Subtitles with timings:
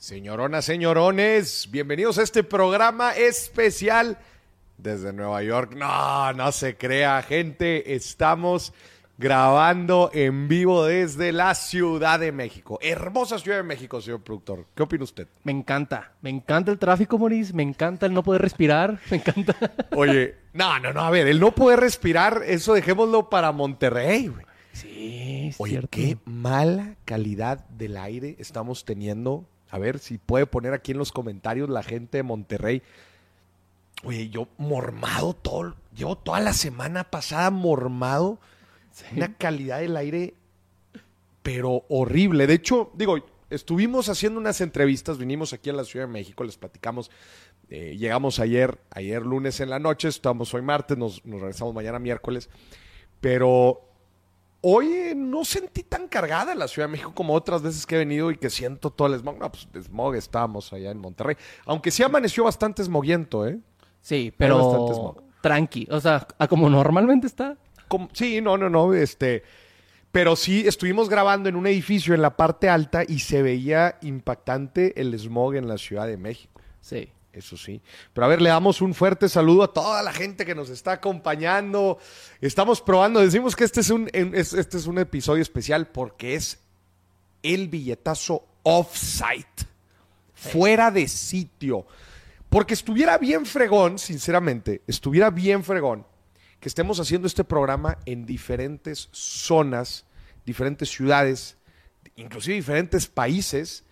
[0.00, 4.16] Señoronas, señorones, bienvenidos a este programa especial
[4.78, 5.74] desde Nueva York.
[5.76, 7.94] No, no se crea, gente.
[7.94, 8.72] Estamos
[9.18, 12.78] grabando en vivo desde la Ciudad de México.
[12.80, 14.64] Hermosa Ciudad de México, señor productor.
[14.74, 15.28] ¿Qué opina usted?
[15.44, 16.12] Me encanta.
[16.22, 17.52] Me encanta el tráfico, Moris.
[17.52, 18.98] Me encanta el no poder respirar.
[19.10, 19.54] Me encanta.
[19.94, 21.02] Oye, no, no, no.
[21.02, 24.46] A ver, el no poder respirar, eso dejémoslo para Monterrey, güey.
[24.72, 25.88] Sí, es Oye, cierto.
[25.90, 29.44] qué mala calidad del aire estamos teniendo.
[29.70, 32.82] A ver si puede poner aquí en los comentarios la gente de Monterrey.
[34.02, 38.38] Oye, yo mormado todo, llevo toda la semana pasada mormado.
[39.14, 40.34] Una calidad del aire,
[41.42, 42.46] pero horrible.
[42.46, 43.16] De hecho, digo,
[43.48, 47.10] estuvimos haciendo unas entrevistas, vinimos aquí a la Ciudad de México, les platicamos.
[47.68, 51.98] eh, llegamos ayer, ayer lunes en la noche, estamos hoy martes, nos, nos regresamos mañana
[51.98, 52.50] miércoles.
[53.20, 53.89] Pero
[54.62, 57.98] hoy eh, no sentí tan cargada la Ciudad de México como otras veces que he
[57.98, 59.38] venido y que siento todo el smog.
[59.38, 61.36] No, pues smog estábamos allá en Monterrey.
[61.66, 63.58] Aunque sí amaneció bastante smoguiento, ¿eh?
[64.00, 65.22] Sí, Hay bastante pero smog.
[65.40, 65.86] tranqui.
[65.90, 67.56] O sea, a como normalmente está.
[67.88, 69.42] Como- sí, no, no, no, este...
[70.12, 75.00] Pero sí, estuvimos grabando en un edificio en la parte alta y se veía impactante
[75.00, 76.60] el smog en la Ciudad de México.
[76.80, 77.12] Sí.
[77.32, 77.80] Eso sí.
[78.12, 80.92] Pero a ver, le damos un fuerte saludo a toda la gente que nos está
[80.92, 81.98] acompañando.
[82.40, 86.58] Estamos probando, decimos que este es un, este es un episodio especial porque es
[87.42, 89.64] el billetazo off-site,
[90.34, 91.86] fuera de sitio.
[92.48, 96.04] Porque estuviera bien fregón, sinceramente, estuviera bien fregón
[96.58, 100.04] que estemos haciendo este programa en diferentes zonas,
[100.44, 101.56] diferentes ciudades,
[102.16, 103.84] inclusive diferentes países,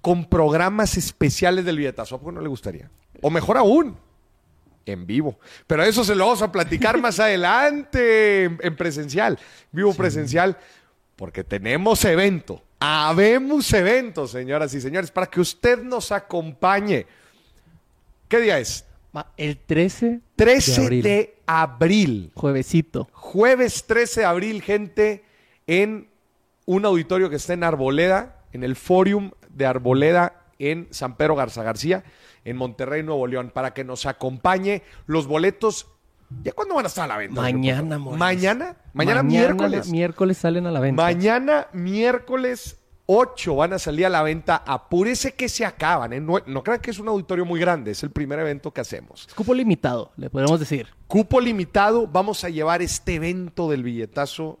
[0.00, 2.16] con programas especiales del billetazo.
[2.16, 2.90] ¿A poco no le gustaría?
[3.20, 3.96] O mejor aún,
[4.86, 5.38] en vivo.
[5.66, 9.38] Pero eso se lo vamos a platicar más adelante en, en presencial,
[9.72, 10.56] vivo presencial,
[11.16, 12.62] porque tenemos evento.
[12.78, 17.06] Habemos eventos, señoras y señores, para que usted nos acompañe.
[18.26, 18.86] ¿Qué día es?
[19.36, 21.02] El 13 13 abril.
[21.02, 22.32] de abril.
[22.34, 23.08] Juevesito.
[23.12, 25.24] Jueves 13 de abril, gente,
[25.66, 26.08] en
[26.64, 31.62] un auditorio que está en Arboleda, en el Fórum de Arboleda en San Pedro Garza
[31.62, 32.04] García,
[32.44, 34.82] en Monterrey, Nuevo León, para que nos acompañe.
[35.06, 35.86] Los boletos,
[36.42, 37.40] ¿ya cuándo van a estar a la venta?
[37.40, 38.18] Mañana, Moris.
[38.18, 39.88] Mañana, mañana, miércoles.
[39.90, 41.02] Miércoles salen a la venta.
[41.02, 44.62] Mañana miércoles 8 van a salir a la venta.
[44.66, 46.12] Apúrese que se acaban.
[46.12, 46.20] ¿eh?
[46.20, 49.28] No, no crean que es un auditorio muy grande, es el primer evento que hacemos.
[49.34, 50.88] Cupo limitado, le podemos decir.
[51.08, 54.58] Cupo limitado, vamos a llevar este evento del billetazo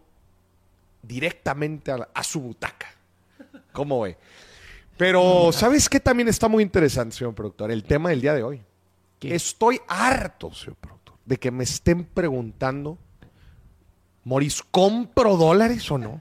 [1.02, 2.86] directamente a, la- a su butaca.
[3.72, 4.16] ¿Cómo ve?
[5.00, 7.70] Pero, ¿sabes qué también está muy interesante, señor productor?
[7.70, 8.60] El tema del día de hoy.
[9.18, 9.34] ¿Qué?
[9.34, 12.98] Estoy harto, señor productor, de que me estén preguntando,
[14.24, 16.20] Moris, ¿compro dólares o no?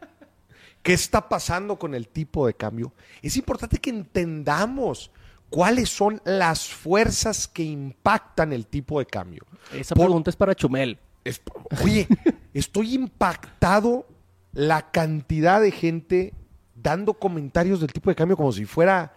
[0.81, 2.93] ¿Qué está pasando con el tipo de cambio?
[3.21, 5.11] Es importante que entendamos
[5.49, 9.45] cuáles son las fuerzas que impactan el tipo de cambio.
[9.73, 10.97] Esa Por- pregunta es para Chumel.
[11.25, 11.41] es-
[11.83, 12.07] oye,
[12.53, 14.07] estoy impactado
[14.53, 16.33] la cantidad de gente
[16.81, 19.13] dando comentarios del tipo de cambio como si fuera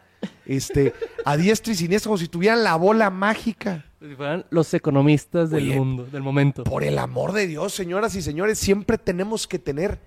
[0.47, 3.84] este a diestra y siniestra, como si tuvieran la bola mágica.
[4.00, 6.65] Si fueran los economistas del Oye, mundo, del momento.
[6.65, 10.00] Por el amor de Dios, señoras y señores, siempre tenemos que tener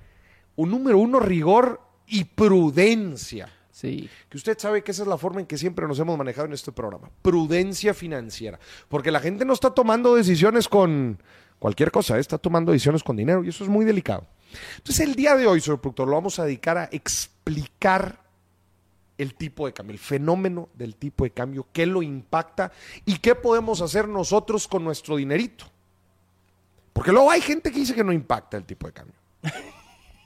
[0.55, 3.49] un número uno, rigor y prudencia.
[3.71, 4.09] Sí.
[4.29, 6.53] Que usted sabe que esa es la forma en que siempre nos hemos manejado en
[6.53, 7.09] este programa.
[7.21, 8.57] Prudencia financiera.
[8.87, 11.21] Porque la gente no está tomando decisiones con
[11.59, 12.21] cualquier cosa, ¿eh?
[12.21, 14.27] está tomando decisiones con dinero y eso es muy delicado.
[14.77, 18.25] Entonces el día de hoy, señor productor, lo vamos a dedicar a explicar
[19.17, 22.71] el tipo de cambio, el fenómeno del tipo de cambio, qué lo impacta
[23.05, 25.65] y qué podemos hacer nosotros con nuestro dinerito.
[26.93, 29.15] Porque luego hay gente que dice que no impacta el tipo de cambio,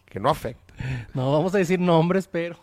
[0.05, 0.73] que no afecta.
[1.13, 2.57] No vamos a decir nombres, pero.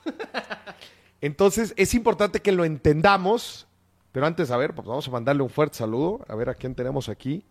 [1.20, 3.66] Entonces es importante que lo entendamos.
[4.12, 6.24] Pero antes, a ver, pues vamos a mandarle un fuerte saludo.
[6.28, 7.44] A ver a quién tenemos aquí.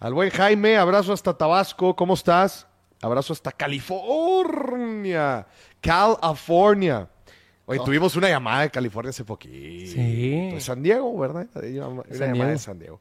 [0.00, 1.94] Al buen Jaime, abrazo hasta Tabasco.
[1.94, 2.66] ¿Cómo estás?
[3.02, 5.46] Abrazo hasta California.
[5.80, 7.08] California.
[7.66, 9.92] Oye, tuvimos una llamada de California hace poquito.
[9.92, 10.48] Sí.
[10.52, 11.46] Pues San Diego, ¿verdad?
[11.54, 12.44] Una San llamada Diego.
[12.50, 13.00] de San Diego.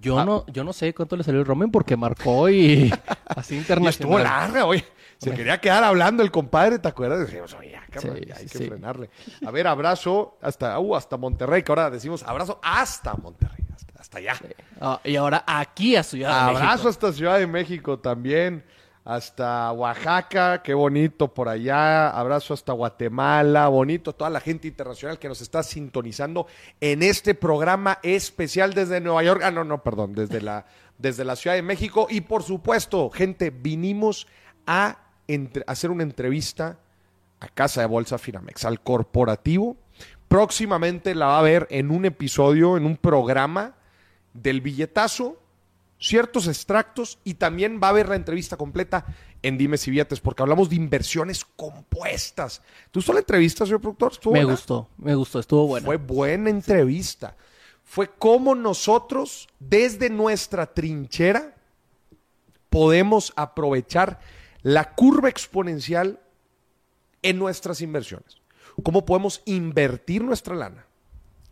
[0.00, 0.24] Yo, Ah.
[0.24, 2.92] no, yo no sé cuánto le salió el Romen porque marcó y
[3.26, 3.88] así Y internacional.
[3.90, 4.84] estuvo larga, oye.
[5.18, 7.26] Se quería quedar hablando el compadre, ¿te acuerdas?
[7.26, 8.68] Dijimos, oye, cabrón, Sí, hay sí, que sí.
[8.68, 9.10] frenarle.
[9.44, 14.18] A ver, abrazo hasta, uh, hasta Monterrey, que ahora decimos abrazo hasta Monterrey, hasta, hasta
[14.18, 14.34] allá.
[14.80, 16.88] Ah, y ahora aquí a Ciudad de Abrazo México.
[16.90, 18.62] hasta Ciudad de México también,
[19.08, 22.10] hasta Oaxaca, qué bonito por allá.
[22.10, 26.46] Abrazo hasta Guatemala, bonito toda la gente internacional que nos está sintonizando
[26.78, 29.40] en este programa especial desde Nueva York.
[29.42, 30.66] Ah, no, no, perdón, desde la,
[30.98, 32.06] desde la Ciudad de México.
[32.10, 34.26] Y por supuesto, gente, vinimos
[34.66, 34.98] a
[35.66, 36.78] hacer una entrevista
[37.40, 39.78] a Casa de Bolsa Finamex, al corporativo,
[40.28, 43.76] próximamente la va a ver en un episodio, en un programa
[44.34, 45.40] del billetazo,
[45.98, 49.06] ciertos extractos y también va a ver la entrevista completa
[49.42, 52.62] en Dime si Billetes, porque hablamos de inversiones compuestas.
[52.90, 54.12] ¿Tú gustó la entrevista, señor productor?
[54.12, 54.52] ¿Estuvo Me buena?
[54.52, 55.86] gustó, me gustó, estuvo bueno.
[55.86, 57.36] Fue buena entrevista.
[57.84, 61.54] Fue como nosotros, desde nuestra trinchera,
[62.68, 64.20] podemos aprovechar
[64.62, 66.20] la curva exponencial
[67.22, 68.36] en nuestras inversiones.
[68.82, 70.86] Cómo podemos invertir nuestra lana,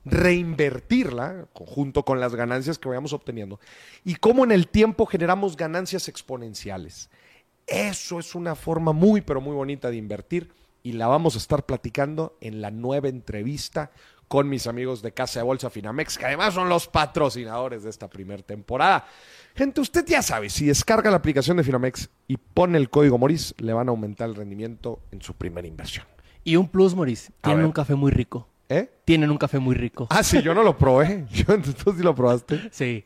[0.06, 3.58] reinvertirla junto con las ganancias que vayamos obteniendo
[4.04, 7.10] y cómo en el tiempo generamos ganancias exponenciales.
[7.66, 10.52] Eso es una forma muy, pero muy bonita de invertir
[10.84, 13.90] y la vamos a estar platicando en la nueva entrevista
[14.28, 18.08] con mis amigos de Casa de Bolsa Finamex, que además son los patrocinadores de esta
[18.08, 19.06] primera temporada.
[19.54, 23.54] Gente, usted ya sabe, si descarga la aplicación de Finamex y pone el código Moris,
[23.58, 26.06] le van a aumentar el rendimiento en su primera inversión.
[26.44, 27.66] Y un plus, tienen ver.
[27.66, 28.48] un café muy rico.
[28.68, 28.90] ¿Eh?
[29.04, 30.06] Tienen un café muy rico.
[30.10, 31.26] Ah, sí, yo no lo probé.
[31.32, 32.68] Yo, ¿Tú sí lo probaste?
[32.72, 33.04] Sí.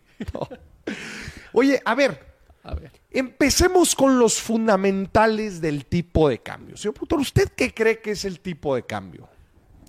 [1.52, 2.26] Oye, a ver,
[2.62, 2.92] A ver.
[3.10, 6.76] Empecemos con los fundamentales del tipo de cambio.
[6.76, 9.28] Señor productor, ¿usted qué cree que es el tipo de cambio?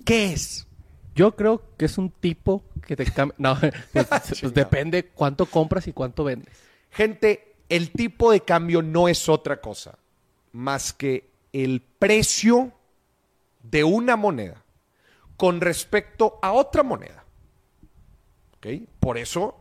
[0.04, 0.66] ¿Qué es?
[1.14, 3.36] Yo creo que es un tipo que te cambia.
[3.38, 3.58] No,
[3.92, 4.06] pues,
[4.40, 6.54] pues depende cuánto compras y cuánto vendes.
[6.90, 9.98] Gente, el tipo de cambio no es otra cosa
[10.52, 12.72] más que el precio
[13.62, 14.62] de una moneda
[15.42, 17.24] con respecto a otra moneda.
[18.58, 18.88] ¿Ok?
[19.00, 19.56] Por eso,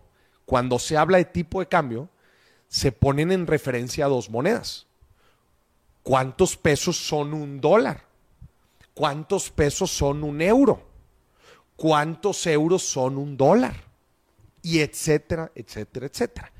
[0.45, 2.07] cuando se habla de tipo de cambio,
[2.67, 4.85] se ponen en referencia dos monedas.
[6.03, 8.05] ¿Cuántos pesos son un dólar?
[8.93, 10.87] ¿Cuántos pesos son un euro?
[11.75, 13.73] ¿Cuántos euros son un dólar?
[14.61, 16.51] Y etcétera, etcétera, etcétera.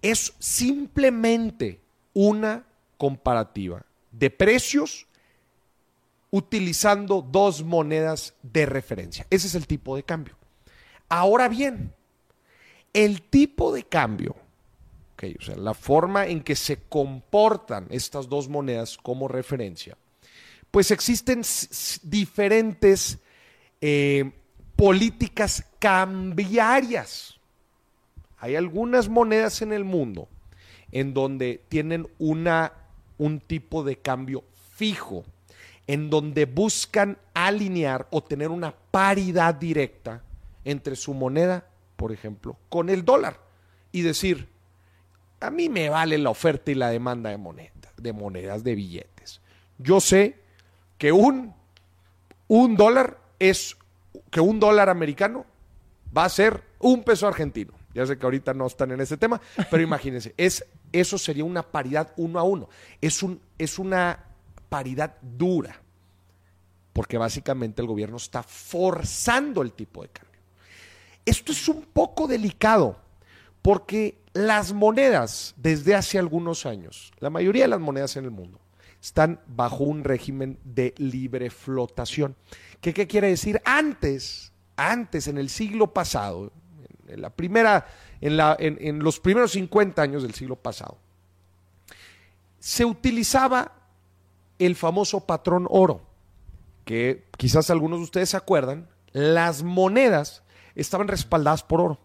[0.00, 1.78] Es simplemente
[2.14, 2.64] una
[2.96, 5.06] comparativa de precios
[6.32, 9.26] utilizando dos monedas de referencia.
[9.30, 10.34] Ese es el tipo de cambio.
[11.08, 11.92] Ahora bien,
[12.94, 14.34] el tipo de cambio,
[15.22, 19.96] o sea, la forma en que se comportan estas dos monedas como referencia,
[20.70, 21.42] pues existen
[22.02, 23.18] diferentes
[23.82, 24.32] eh,
[24.74, 27.38] políticas cambiarias.
[28.38, 30.28] Hay algunas monedas en el mundo
[30.92, 32.72] en donde tienen una,
[33.18, 34.44] un tipo de cambio
[34.74, 35.24] fijo,
[35.86, 40.22] en donde buscan alinear o tener una paridad directa
[40.64, 43.40] entre su moneda, por ejemplo, con el dólar.
[43.90, 44.48] Y decir,
[45.40, 49.40] a mí me vale la oferta y la demanda de monedas, de monedas, de billetes.
[49.78, 50.38] Yo sé
[50.98, 51.54] que un,
[52.48, 53.76] un dólar es,
[54.30, 55.44] que un dólar americano
[56.16, 57.72] va a ser un peso argentino.
[57.94, 59.40] Ya sé que ahorita no están en ese tema,
[59.70, 62.68] pero imagínense, es, eso sería una paridad uno a uno.
[63.00, 64.24] Es, un, es una
[64.72, 65.82] paridad dura,
[66.94, 70.40] porque básicamente el gobierno está forzando el tipo de cambio.
[71.26, 72.96] Esto es un poco delicado,
[73.60, 78.58] porque las monedas desde hace algunos años, la mayoría de las monedas en el mundo,
[79.02, 82.34] están bajo un régimen de libre flotación.
[82.80, 83.60] ¿Qué, qué quiere decir?
[83.66, 86.50] Antes, antes, en el siglo pasado,
[87.08, 87.86] en la primera,
[88.22, 90.96] en, la, en, en los primeros 50 años del siglo pasado,
[92.58, 93.81] se utilizaba
[94.66, 96.02] el famoso patrón oro,
[96.84, 100.42] que quizás algunos de ustedes se acuerdan, las monedas
[100.74, 101.98] estaban respaldadas por oro.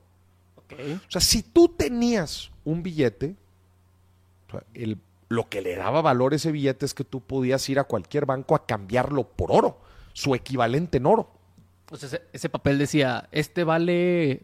[1.07, 3.35] O sea, si tú tenías un billete,
[4.47, 4.97] o sea, el-
[5.29, 8.25] lo que le daba valor a ese billete es que tú podías ir a cualquier
[8.25, 9.79] banco a cambiarlo por oro,
[10.13, 11.29] su equivalente en oro.
[11.85, 14.41] Pues ese, ese papel decía, este vale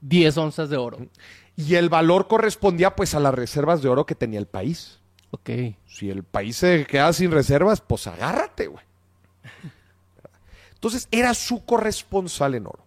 [0.00, 0.98] 10 onzas de oro.
[1.56, 4.98] Y el valor correspondía pues a las reservas de oro que tenía el país.
[5.30, 5.50] Ok.
[5.86, 8.84] Si el país se queda sin reservas, pues agárrate, güey.
[10.74, 12.84] Entonces era su corresponsal en oro.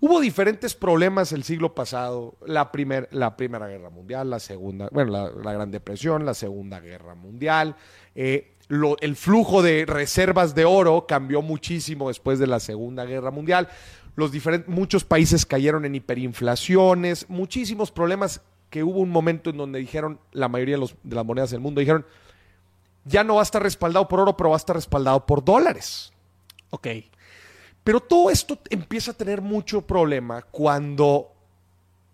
[0.00, 5.30] Hubo diferentes problemas el siglo pasado, la, primer- la Primera Guerra Mundial, la Segunda, bueno,
[5.42, 7.76] la, Gran Depresión, la Segunda Guerra Mundial.
[8.14, 13.30] eh, lo- el flujo de reservas de oro cambió muchísimo después de la Segunda Guerra
[13.30, 13.68] Mundial.
[14.16, 18.40] Los diferentes, muchos países cayeron en hiperinflaciones, muchísimos problemas
[18.76, 21.60] que hubo un momento en donde dijeron, la mayoría de, los- de las monedas del
[21.60, 22.04] mundo dijeron,
[23.06, 26.12] ya no va a estar respaldado por oro, pero va a estar respaldado por dólares.
[26.68, 26.86] Ok.
[27.82, 31.32] Pero todo esto empieza a tener mucho problema cuando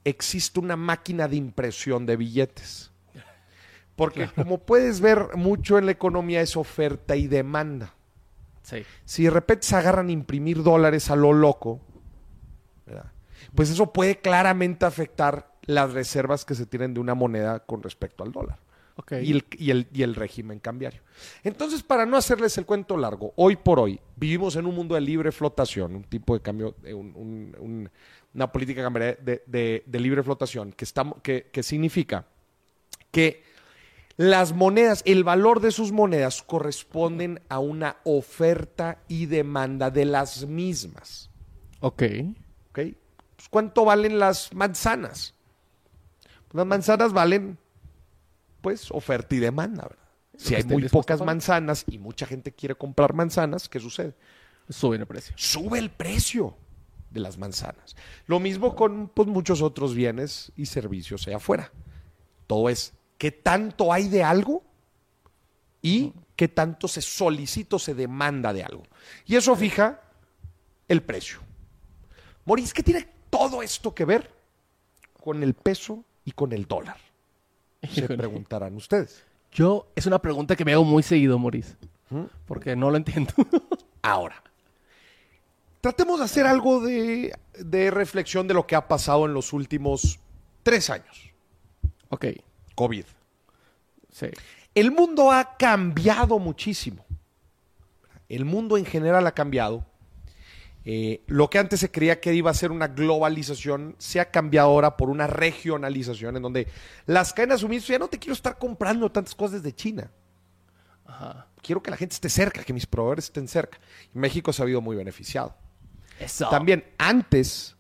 [0.04, 2.92] existe una máquina de impresión de billetes.
[3.96, 7.92] Porque como puedes ver, mucho en la economía es oferta y demanda.
[8.62, 8.84] Sí.
[9.04, 11.80] Si de repente se agarran a imprimir dólares a lo loco,
[12.86, 13.10] ¿verdad?
[13.52, 18.24] pues eso puede claramente afectar las reservas que se tienen de una moneda con respecto
[18.24, 18.58] al dólar.
[19.22, 21.00] Y, el, y, el, y el régimen cambiario.
[21.44, 25.00] Entonces, para no hacerles el cuento largo, hoy por hoy vivimos en un mundo de
[25.00, 27.90] libre flotación, un tipo de cambio, un- un- un-
[28.34, 32.26] una política cambiaria de, de- de libre flotación, que, estamos, que, que significa
[33.10, 33.42] que
[34.18, 40.46] las monedas, el valor de sus monedas corresponden a una oferta y demanda de las
[40.46, 41.30] mismas.
[41.80, 42.02] Ok.
[42.68, 42.78] ¿ok?
[43.36, 45.34] Pues, ¿Cuánto valen las manzanas?
[46.52, 47.58] Las manzanas valen,
[48.60, 50.02] pues, oferta y demanda, ¿verdad?
[50.36, 54.14] Si hay muy pocas manzanas y mucha gente quiere comprar manzanas, ¿qué sucede?
[54.68, 55.34] Suben el precio.
[55.36, 56.56] Sube el precio
[57.10, 57.94] de las manzanas.
[58.26, 61.70] Lo mismo con pues, muchos otros bienes y servicios allá afuera.
[62.46, 64.64] Todo es, ¿qué tanto hay de algo?
[65.82, 68.84] Y qué tanto se solicita o se demanda de algo.
[69.26, 70.00] Y eso fija
[70.88, 71.40] el precio.
[72.44, 74.34] Moris, ¿qué tiene todo esto que ver
[75.22, 76.96] con el peso y con el dólar?
[77.88, 79.24] Se preguntarán ustedes.
[79.50, 81.76] Yo, es una pregunta que me hago muy seguido, Maurice.
[82.10, 82.24] ¿Mm?
[82.46, 83.32] Porque no lo entiendo.
[84.02, 84.42] Ahora,
[85.80, 90.18] tratemos de hacer algo de, de reflexión de lo que ha pasado en los últimos
[90.62, 91.30] tres años.
[92.08, 92.26] ok.
[92.74, 93.04] COVID.
[94.10, 94.26] Sí.
[94.74, 97.04] El mundo ha cambiado muchísimo.
[98.28, 99.84] El mundo en general ha cambiado.
[100.84, 104.68] Eh, lo que antes se creía que iba a ser una globalización se ha cambiado
[104.68, 106.66] ahora por una regionalización en donde
[107.06, 110.10] las cadenas de suministro ya no te quiero estar comprando tantas cosas desde China.
[111.06, 111.46] Ajá.
[111.62, 113.78] Quiero que la gente esté cerca, que mis proveedores estén cerca.
[114.12, 115.54] México se ha habido muy beneficiado.
[116.18, 116.48] Eso.
[116.48, 117.76] También antes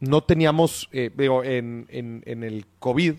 [0.00, 3.14] no teníamos, eh, digo, en, en- en el COVID,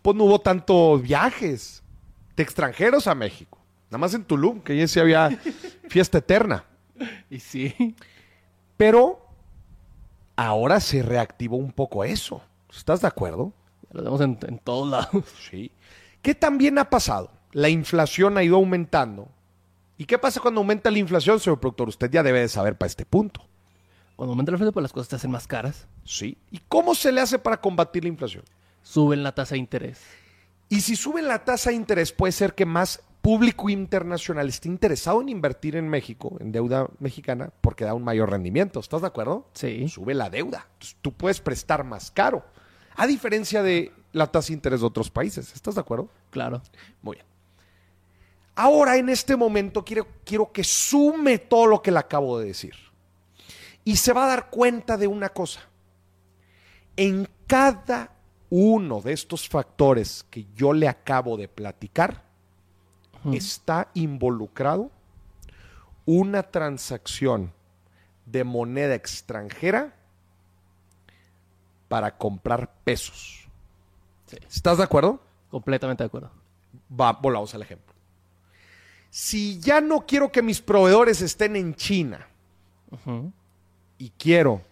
[0.00, 1.82] pues no hubo tantos viajes
[2.36, 3.58] de extranjeros a México.
[3.90, 5.28] Nada más en Tulum, que ya sí había
[5.88, 6.64] fiesta eterna.
[7.28, 7.94] Y sí.
[8.76, 9.26] Pero
[10.36, 12.42] ahora se reactivó un poco eso.
[12.72, 13.52] ¿Estás de acuerdo?
[13.92, 15.24] Lo vemos en, en todos lados.
[15.50, 15.70] Sí.
[16.22, 17.30] ¿Qué también ha pasado?
[17.52, 19.28] La inflación ha ido aumentando.
[19.96, 21.88] ¿Y qué pasa cuando aumenta la inflación, señor productor?
[21.88, 23.46] Usted ya debe de saber para este punto.
[24.16, 25.86] Cuando aumenta el precio, pues las cosas se hacen más caras.
[26.04, 26.38] Sí.
[26.50, 28.44] ¿Y cómo se le hace para combatir la inflación?
[28.82, 30.00] Suben la tasa de interés.
[30.68, 35.22] Y si suben la tasa de interés, puede ser que más público internacional esté interesado
[35.22, 38.80] en invertir en México, en deuda mexicana, porque da un mayor rendimiento.
[38.80, 39.48] ¿Estás de acuerdo?
[39.54, 39.88] Sí.
[39.88, 40.66] Sube la deuda.
[40.74, 42.44] Entonces, tú puedes prestar más caro.
[42.96, 45.54] A diferencia de la tasa de interés de otros países.
[45.54, 46.10] ¿Estás de acuerdo?
[46.28, 46.60] Claro.
[47.00, 47.26] Muy bien.
[48.56, 52.74] Ahora, en este momento, quiero, quiero que sume todo lo que le acabo de decir.
[53.84, 55.60] Y se va a dar cuenta de una cosa.
[56.94, 58.10] En cada
[58.50, 62.23] uno de estos factores que yo le acabo de platicar,
[63.32, 64.90] está involucrado
[66.06, 67.52] una transacción
[68.26, 69.94] de moneda extranjera
[71.88, 73.46] para comprar pesos.
[74.26, 74.36] Sí.
[74.48, 75.20] ¿Estás de acuerdo?
[75.50, 76.30] Completamente de acuerdo.
[77.00, 77.94] Va, volvamos al ejemplo.
[79.10, 82.26] Si ya no quiero que mis proveedores estén en China
[83.96, 84.62] y quiero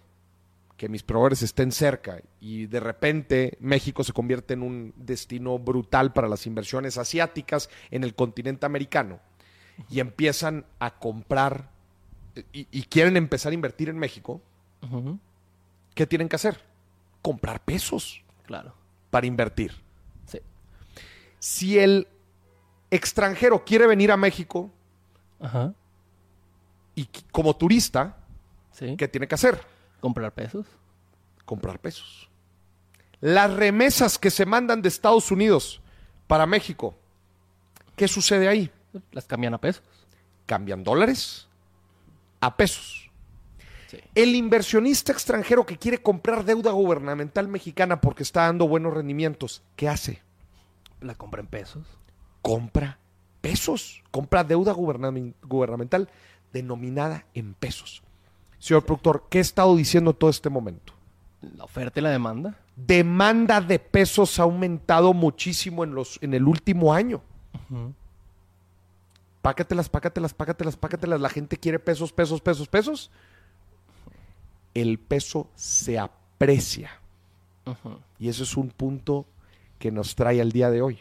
[0.82, 6.12] que mis proveedores estén cerca y de repente México se convierte en un destino brutal
[6.12, 9.20] para las inversiones asiáticas en el continente americano
[9.88, 11.70] y empiezan a comprar
[12.52, 14.42] y, y quieren empezar a invertir en México.
[15.94, 16.60] ¿qué tienen que hacer?
[17.22, 18.74] Comprar pesos Claro.
[19.10, 19.70] para invertir.
[20.26, 20.40] Sí.
[21.38, 22.08] Si el
[22.90, 24.68] extranjero quiere venir a México
[25.38, 25.74] Ajá.
[26.96, 28.16] y como turista,
[28.72, 28.96] Sí.
[28.96, 29.60] ¿qué tiene que hacer?
[30.02, 30.66] Comprar pesos.
[31.44, 32.28] Comprar pesos.
[33.20, 35.80] Las remesas que se mandan de Estados Unidos
[36.26, 36.96] para México,
[37.94, 38.68] ¿qué sucede ahí?
[39.12, 39.84] Las cambian a pesos.
[40.44, 41.46] Cambian dólares
[42.40, 43.10] a pesos.
[43.86, 43.98] Sí.
[44.16, 49.88] El inversionista extranjero que quiere comprar deuda gubernamental mexicana porque está dando buenos rendimientos, ¿qué
[49.88, 50.20] hace?
[51.00, 51.86] La compra en pesos.
[52.40, 52.98] Compra
[53.40, 56.08] pesos, compra deuda gubernamen- gubernamental
[56.52, 58.02] denominada en pesos.
[58.62, 60.92] Señor productor, ¿qué he estado diciendo todo este momento?
[61.56, 62.56] La oferta y la demanda.
[62.76, 67.20] demanda de pesos ha aumentado muchísimo en, los, en el último año.
[67.54, 67.92] Ujú.
[69.40, 71.20] Pácatelas, pácatelas, pácatelas, pácatelas.
[71.20, 73.10] La gente quiere pesos, pesos, pesos, pesos.
[74.74, 77.00] El peso se aprecia.
[78.20, 79.26] Y eso es un punto
[79.80, 81.00] que nos trae al día de hoy.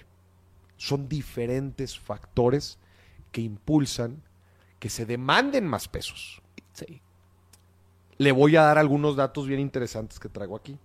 [0.77, 2.79] Son diferentes factores
[3.31, 4.23] que impulsan
[4.79, 6.41] que se demanden más pesos.
[6.73, 7.03] Sí.
[8.21, 10.77] Le voy a dar algunos datos bien interesantes que traigo aquí.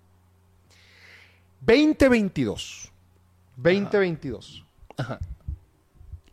[1.60, 2.90] 2022.
[3.56, 4.64] 2022.
[4.96, 5.18] Ajá.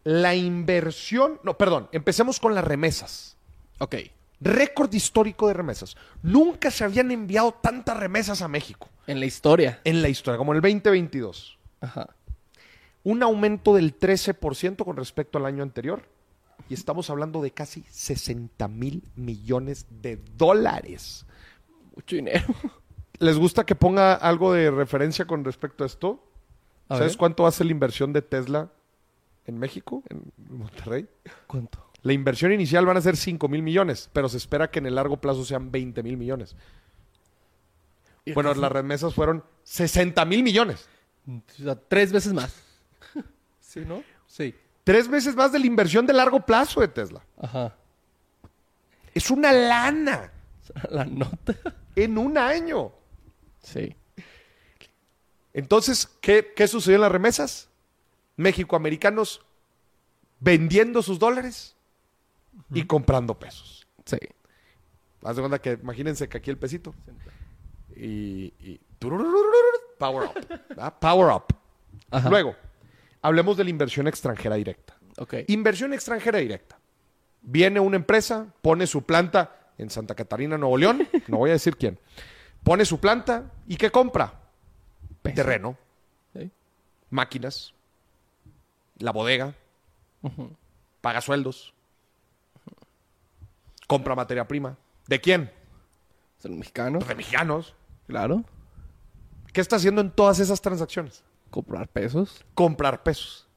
[0.06, 3.36] La inversión, no, perdón, empecemos con las remesas.
[3.80, 3.96] Ok.
[4.40, 5.98] Récord histórico de remesas.
[6.22, 9.82] Nunca se habían enviado tantas remesas a México En la historia.
[9.84, 11.58] en la historia, como en el 2022.
[11.82, 12.08] Ajá.
[13.04, 16.02] un aumento del 13% con respecto al año anterior.
[16.70, 21.26] Y estamos hablando de casi 60 mil millones de dólares.
[21.96, 22.46] Mucho dinero.
[23.20, 26.24] ¿Les gusta que ponga algo de referencia con respecto a esto?
[26.90, 27.18] A ¿Sabes ver.
[27.18, 28.72] cuánto hace la inversión de Tesla
[29.46, 31.08] en México, en Monterrey?
[31.48, 31.80] ¿Cuánto?
[32.02, 34.96] La inversión inicial van a ser 5 mil millones, pero se espera que en el
[34.96, 36.56] largo plazo sean 20 mil millones.
[38.34, 40.88] Bueno, las remesas fueron 60 mil millones.
[41.28, 42.54] O sea, tres veces más.
[43.62, 44.04] ¿Sí, no?
[44.28, 44.54] Sí.
[44.84, 47.24] Tres veces más de la inversión de largo plazo de Tesla.
[47.42, 47.76] Ajá.
[49.14, 50.32] Es una lana
[50.90, 51.54] La nota.
[51.96, 52.92] en un año.
[53.62, 53.96] Sí.
[55.54, 57.70] Entonces, ¿qué, qué sucedió en las remesas?
[58.36, 59.42] México-americanos
[60.40, 61.76] vendiendo sus dólares
[62.74, 63.88] y comprando pesos.
[64.06, 64.18] Sí.
[65.24, 66.94] Haz de cuenta que imagínense que aquí el pesito.
[67.96, 70.48] Y, y- power up.
[70.70, 70.94] ¿verdad?
[71.00, 71.44] Power up.
[72.10, 72.30] Ajá.
[72.30, 72.56] Luego,
[73.24, 74.96] hablemos de la inversión extranjera directa.
[75.18, 75.34] Ok.
[75.48, 76.78] Inversión extranjera directa.
[77.42, 81.76] Viene una empresa, pone su planta en Santa Catarina, Nuevo León, no voy a decir
[81.78, 82.00] quién.
[82.64, 84.40] Pone su planta y ¿qué compra?
[85.22, 85.36] Peso.
[85.36, 85.78] Terreno,
[86.34, 86.52] Sí.
[87.10, 87.74] máquinas,
[89.00, 89.54] la bodega,
[91.02, 91.74] paga sueldos,
[93.88, 94.78] compra materia prima.
[95.08, 95.52] ¿De quién?
[96.40, 97.00] Son mexicanos.
[97.04, 97.76] Pues de mexicanos.
[98.08, 98.44] Claro.
[99.52, 101.24] ¿Qué está haciendo en todas esas transacciones?
[101.54, 102.44] Comprar pesos.
[102.56, 103.48] Comprar pesos.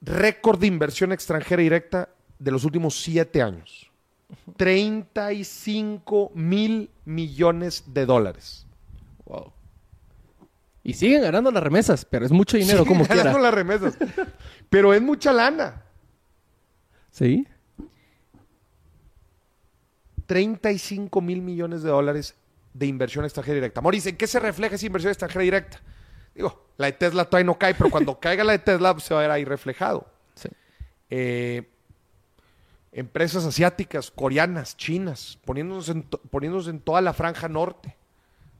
[0.00, 3.90] Récord de inversión extranjera directa de los últimos siete años.
[4.56, 8.68] 35 mil millones de dólares.
[9.24, 9.52] Wow.
[10.84, 13.42] Y siguen ganando las remesas, pero es mucho dinero Siguen como ganando quiera.
[13.42, 13.98] las remesas.
[14.70, 15.82] Pero es mucha lana.
[17.10, 17.48] Sí.
[20.26, 22.36] 35 mil millones de dólares
[22.74, 23.80] de inversión extranjera directa.
[23.80, 25.80] Maurice, ¿en qué se refleja esa inversión extranjera directa?
[26.38, 29.12] Digo, la de Tesla todavía no cae, pero cuando caiga la de Tesla pues, se
[29.12, 30.06] va a ver ahí reflejado.
[30.34, 30.48] Sí.
[31.10, 31.68] Eh,
[32.92, 37.96] empresas asiáticas, coreanas, chinas, poniéndonos en, poniéndonos en toda la franja norte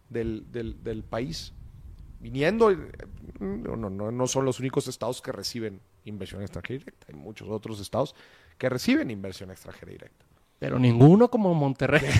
[0.09, 1.53] del, del- del país.
[2.21, 2.77] Viniendo, eh,
[3.38, 7.07] no, no, no, no son los únicos estados que reciben inversión extranjera directa.
[7.09, 8.14] Hay muchos otros estados
[8.59, 10.25] que reciben inversión extranjera directa.
[10.59, 12.03] Pero ninguno como Monterrey.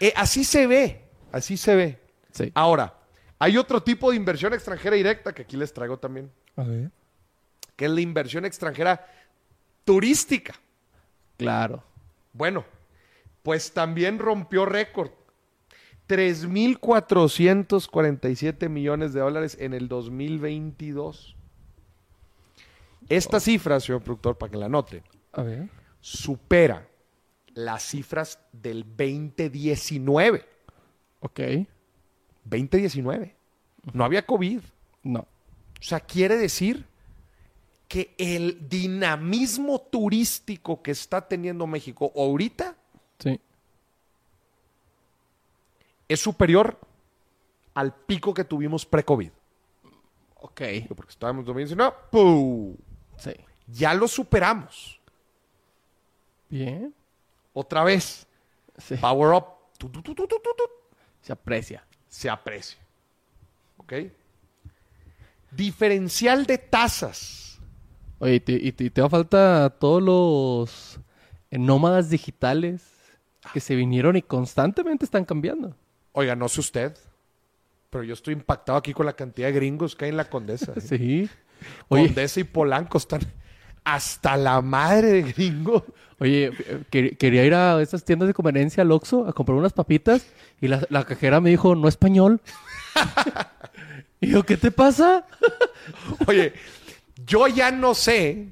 [0.00, 1.98] Eh, así se ve, así se ve.
[2.32, 2.50] Sí.
[2.54, 2.94] Ahora,
[3.42, 6.92] hay otro tipo de inversión extranjera directa que aquí les traigo también, A ver.
[7.74, 9.04] que es la inversión extranjera
[9.84, 10.54] turística.
[11.38, 11.82] Claro.
[12.32, 12.64] Bueno,
[13.42, 15.10] pues también rompió récord.
[16.08, 21.34] 3.447 millones de dólares en el 2022.
[23.08, 25.02] Esta cifra, señor productor, para que la note,
[25.32, 25.68] A ver.
[26.00, 26.86] supera
[27.54, 30.46] las cifras del 2019.
[31.20, 31.40] Ok.
[32.44, 33.34] 2019.
[33.92, 34.60] No había COVID.
[35.02, 35.20] No.
[35.20, 36.86] O sea, quiere decir
[37.88, 42.76] que el dinamismo turístico que está teniendo México ahorita
[43.18, 43.38] Sí.
[46.08, 46.78] es superior
[47.74, 49.30] al pico que tuvimos pre-COVID.
[50.36, 50.62] Ok.
[50.96, 52.76] Porque estábamos en 2019, ¡pum!
[53.18, 53.32] Sí.
[53.68, 55.00] Ya lo superamos.
[56.48, 56.94] Bien.
[57.52, 58.26] Otra vez.
[58.78, 58.96] Sí.
[58.96, 59.44] Power up.
[59.78, 60.28] Tu, tu, tu.
[61.20, 61.84] Se aprecia.
[62.12, 62.78] Se aprecia.
[63.78, 63.94] ¿Ok?
[65.50, 67.58] Diferencial de tasas.
[68.18, 71.00] Oye, y te, y te, y te va a falta todos los
[71.50, 72.82] eh, nómadas digitales
[73.54, 75.74] que se vinieron y constantemente están cambiando.
[76.12, 76.98] Oiga, no sé usted,
[77.88, 80.74] pero yo estoy impactado aquí con la cantidad de gringos que hay en la Condesa.
[80.76, 80.80] ¿eh?
[80.82, 81.30] Sí.
[81.88, 83.22] Oye, Condesa y Polanco están
[83.84, 85.82] hasta la madre de gringos.
[86.20, 86.52] oye,
[86.90, 90.24] que- quería ir a esas tiendas de conveniencia al Oxxo a comprar unas papitas
[90.60, 92.40] y la, la cajera me dijo, no español.
[94.20, 95.26] y yo, ¿qué te pasa?
[96.26, 96.52] Oye,
[97.26, 98.48] yo ya no sé,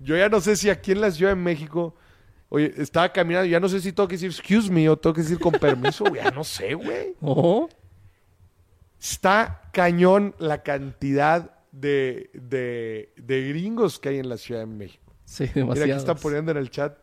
[0.00, 1.96] yo ya no sé si aquí en la Ciudad de México,
[2.50, 5.22] oye, estaba caminando, ya no sé si tengo que decir excuse me o tengo que
[5.22, 7.14] decir con permiso, güey, ya no sé, güey.
[7.20, 7.68] Oh,
[9.00, 15.14] Está cañón la cantidad de, de, de gringos que hay en la Ciudad de México.
[15.24, 15.98] sí, Mira, aquí demasiado.
[15.98, 16.96] están poniendo en el chat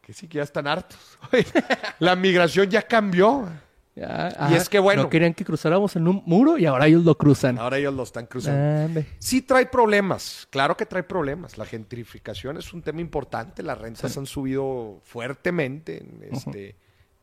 [0.00, 0.98] que sí, que ya están hartos.
[2.00, 3.48] La migración ya cambió.
[3.94, 5.02] Y es que bueno.
[5.02, 7.58] No querían que cruzáramos en un muro y ahora ellos lo cruzan.
[7.58, 9.00] Ahora ellos lo están cruzando.
[9.00, 9.02] Ah.
[9.18, 11.58] Sí trae problemas, claro que trae problemas.
[11.58, 15.98] La gentrificación es un tema importante, las rentas han subido fuertemente.
[15.98, 16.74] en este,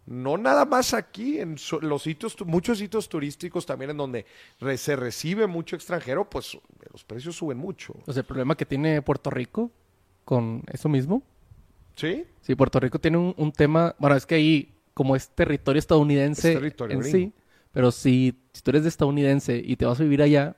[0.09, 4.25] No nada más aquí, en los sitios, muchos sitios turísticos también en donde
[4.59, 6.57] re- se recibe mucho extranjero, pues
[6.91, 7.93] los precios suben mucho.
[8.07, 9.69] O sea, el problema que tiene Puerto Rico
[10.25, 11.21] con eso mismo.
[11.95, 12.25] ¿Sí?
[12.41, 13.95] Sí, Puerto Rico tiene un, un tema.
[13.99, 17.17] Bueno, es que ahí, como es territorio estadounidense Es territorio en gringo.
[17.17, 17.33] sí,
[17.71, 20.55] pero si, si tú eres de estadounidense y te vas a vivir allá,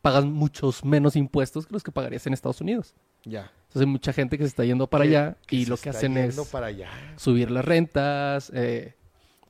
[0.00, 2.94] pagas muchos menos impuestos que los que pagarías en Estados Unidos.
[3.26, 3.50] Ya.
[3.62, 6.34] Entonces hay mucha gente que se está yendo para allá y lo que hacen es
[6.36, 6.88] yendo para allá.
[7.16, 8.94] subir las rentas, eh,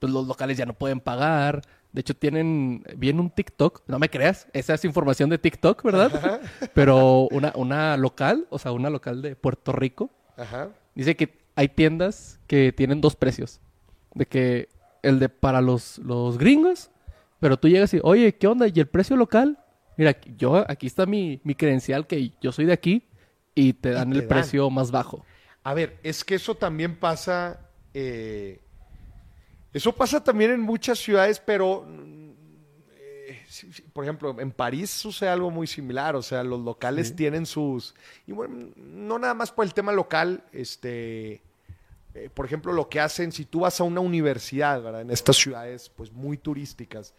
[0.01, 1.63] pues los locales ya no pueden pagar.
[1.93, 6.41] De hecho, tienen, viene un TikTok, no me creas, esa es información de TikTok, ¿verdad?
[6.75, 10.71] Pero una, una local, o sea, una local de Puerto Rico, Ajá.
[10.95, 13.61] dice que hay tiendas que tienen dos precios.
[14.15, 14.69] De que
[15.03, 16.91] el de para los, los gringos,
[17.39, 18.67] pero tú llegas y, oye, ¿qué onda?
[18.67, 19.59] ¿Y el precio local?
[19.97, 23.09] Mira, yo, aquí está mi, mi credencial que yo soy de aquí
[23.57, 24.29] y te dan te el dan.
[24.29, 25.27] precio más bajo.
[25.65, 27.59] A ver, es que eso también pasa.
[27.93, 28.61] eh,
[29.73, 31.85] eso pasa también en muchas ciudades, pero.
[32.99, 33.45] eh,
[33.93, 36.15] por ejemplo, en París sucede algo muy similar.
[36.17, 37.95] O sea, los locales tienen sus.
[38.27, 41.43] Y bueno, no nada más por el tema local, este.
[42.15, 45.03] eh, por ejemplo, lo que hacen, si tú vas a una universidad, ¿verdad?
[45.03, 47.15] En estas ciudades, pues muy turísticas,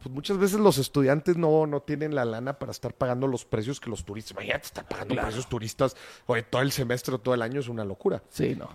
[0.00, 3.78] pues muchas veces los estudiantes no, no tienen la lana para estar pagando los precios
[3.80, 4.32] que los turistas.
[4.32, 5.28] Imagínate estar pagando Claro.
[5.28, 8.22] precios turistas oye, todo el semestre o todo el año es una locura.
[8.30, 8.68] Sí, no.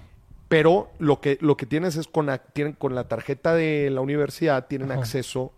[0.47, 4.01] Pero lo que, lo que tienes es con la, tienen, con la tarjeta de la
[4.01, 5.01] universidad tienen Ajá.
[5.01, 5.51] acceso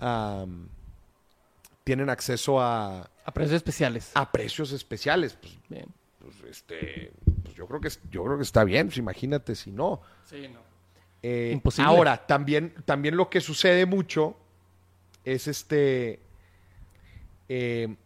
[0.00, 0.46] a
[1.84, 4.10] tienen acceso a, A precios especiales.
[4.14, 5.36] a precios especiales.
[5.38, 5.86] Pues, Bien.
[6.18, 8.86] pues, este, pues yo creo que yo creo que está bien.
[8.86, 10.00] Pues imagínate si no.
[10.24, 10.60] Sí, no.
[11.22, 11.88] Eh, Imposible.
[11.90, 14.36] Ahora, también, también lo que sucede mucho
[15.24, 16.20] es este
[17.48, 17.96] eh,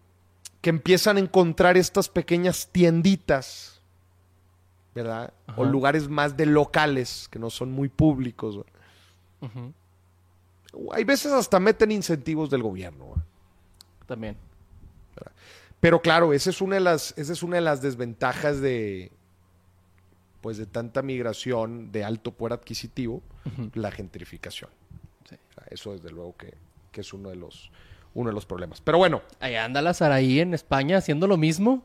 [0.60, 3.80] que empiezan a encontrar estas pequeñas tienditas,
[4.94, 5.32] ¿verdad?
[5.56, 8.58] O lugares más de locales que no son muy públicos.
[10.92, 13.10] Hay veces hasta meten incentivos del gobierno.
[13.10, 13.24] ¿verdad?
[14.06, 14.36] También.
[15.80, 19.12] Pero claro, esa es una de las, esa es una de las desventajas de
[20.40, 23.22] pues de tanta migración de alto poder adquisitivo,
[23.74, 24.70] la gentrificación.
[25.28, 25.34] Sí.
[25.34, 26.54] O sea, eso desde luego que,
[26.90, 27.70] que es uno de los
[28.14, 28.80] uno de los problemas.
[28.80, 31.84] Pero bueno, Ahí anda la Saraí en España haciendo lo mismo.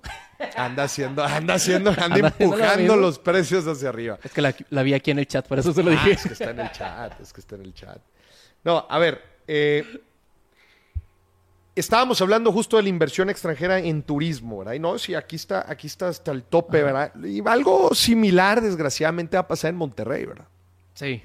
[0.55, 4.17] anda haciendo, anda haciendo, anda, Anda haciendo lo empujando los precios hacia arriba.
[4.23, 6.11] Es que la, la vi aquí en el chat, por eso se lo Ah, dije.
[6.13, 7.99] es que está en el chat, es que está en el chat.
[8.63, 9.83] No, a ver, eh,
[11.75, 14.73] estábamos hablando justo de la inversión extranjera en turismo, ¿verdad?
[14.73, 17.13] Y no, sí, aquí está, aquí está hasta el tope, ¿verdad?
[17.23, 20.47] Y algo similar, desgraciadamente, va a pasar en Monterrey, ¿verdad?
[20.95, 21.21] Sí.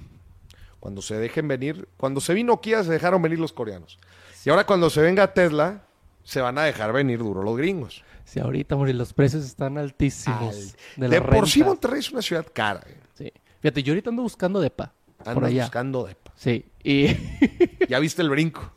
[0.81, 3.99] Cuando se dejen venir, cuando se vino Kia, se dejaron venir los coreanos.
[4.45, 5.83] Y ahora cuando se venga Tesla,
[6.23, 8.05] se van a dejar venir duro los gringos.
[8.25, 10.55] Sí, ahorita, Mori, los precios están altísimos.
[10.97, 11.63] Al- de de por sí.
[11.65, 12.83] Monterrey es una ciudad cara.
[12.87, 12.97] ¿eh?
[13.15, 13.33] Sí.
[13.61, 14.93] Fíjate, yo ahorita ando buscando depa.
[15.35, 15.65] por allá.
[15.65, 16.33] buscando depa.
[16.37, 16.65] Sí.
[16.85, 17.07] Y
[17.89, 18.73] Ya viste el brinco.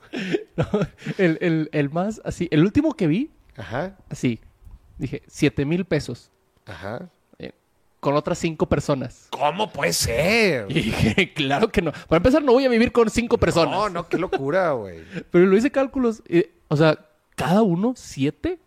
[0.56, 0.66] no,
[1.18, 4.40] el, el- el más así, el último que vi, Ajá, así,
[4.98, 6.32] dije, siete mil pesos.
[6.66, 7.10] ajá.
[8.02, 9.28] Con otras cinco personas.
[9.30, 10.66] ¿Cómo puede ser?
[10.70, 11.92] Y dije, claro que no.
[11.94, 13.74] Para empezar, no voy a vivir con cinco personas.
[13.74, 15.00] No, no, qué locura, güey.
[15.32, 16.22] Pero lo hice cálculos.
[16.28, 16.98] y, o sea,
[17.36, 18.60] cada uno, siete.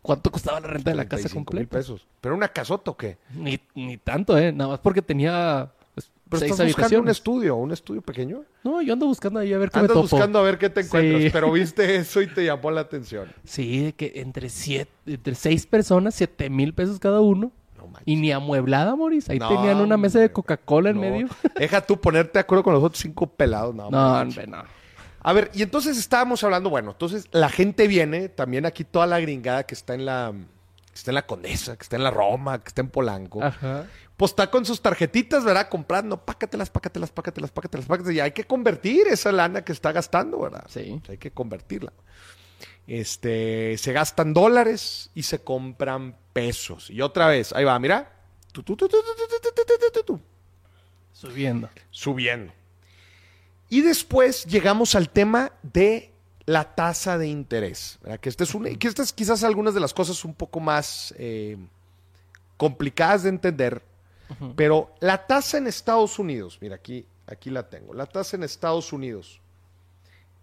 [0.00, 1.76] ¿Cuánto costaba la renta de la casa 35 mil completa?
[1.78, 2.06] pesos.
[2.20, 3.18] ¿Pero una casota o qué?
[3.36, 4.50] Ni, ni tanto, ¿eh?
[4.50, 8.42] Nada más porque tenía pues, Pero seis estás buscando un estudio, un estudio pequeño.
[8.64, 10.16] No, yo ando buscando ahí a ver qué Andas me topo.
[10.16, 11.30] buscando a ver qué te encuentras, Sí.
[11.30, 13.28] pero viste eso y te llamó la atención.
[13.44, 17.52] Sí, de que entre siete, entre seis personas, siete mil pesos cada uno.
[17.92, 18.02] Manches.
[18.06, 19.28] Y ni amueblada, Moris.
[19.30, 20.32] Ahí No, tenían una mesa de.
[20.32, 21.02] Coca-Cola en No.
[21.02, 21.28] medio.
[21.58, 23.74] Deja tú ponerte de acuerdo con los otros cinco pelados.
[23.74, 24.62] No, No, hombre, no.
[25.24, 29.20] A ver, y entonces estábamos hablando, bueno, entonces la gente viene, también aquí toda la
[29.20, 32.58] gringada que está en la, que está en la Condesa, que está en la Roma,
[32.58, 33.86] que está en Polanco, Ajá.
[34.16, 35.68] pues está con sus tarjetitas, ¿verdad?
[35.68, 40.40] Comprando, pácatelas, pácatelas, pácatelas, pácatelas, pácatelas, y hay que convertir esa lana que está gastando,
[40.40, 40.64] ¿verdad?
[40.68, 41.00] Sí.
[41.08, 41.92] Hay que convertirla.
[42.88, 46.90] Este, se gastan dólares y se compran pesos.
[46.90, 48.12] Y otra vez, ahí va, mira.
[51.12, 51.68] Subiendo.
[51.90, 52.52] Subiendo.
[53.68, 56.10] Y después llegamos al tema de
[56.44, 57.98] la tasa de interés.
[58.20, 61.14] Que, este es quizás algunas de las cosas un poco más
[62.56, 63.82] complicadas de entender.
[64.56, 67.94] Pero la tasa en Estados Unidos, mira, aquí, aquí la tengo.
[67.94, 69.40] La tasa en Estados Unidos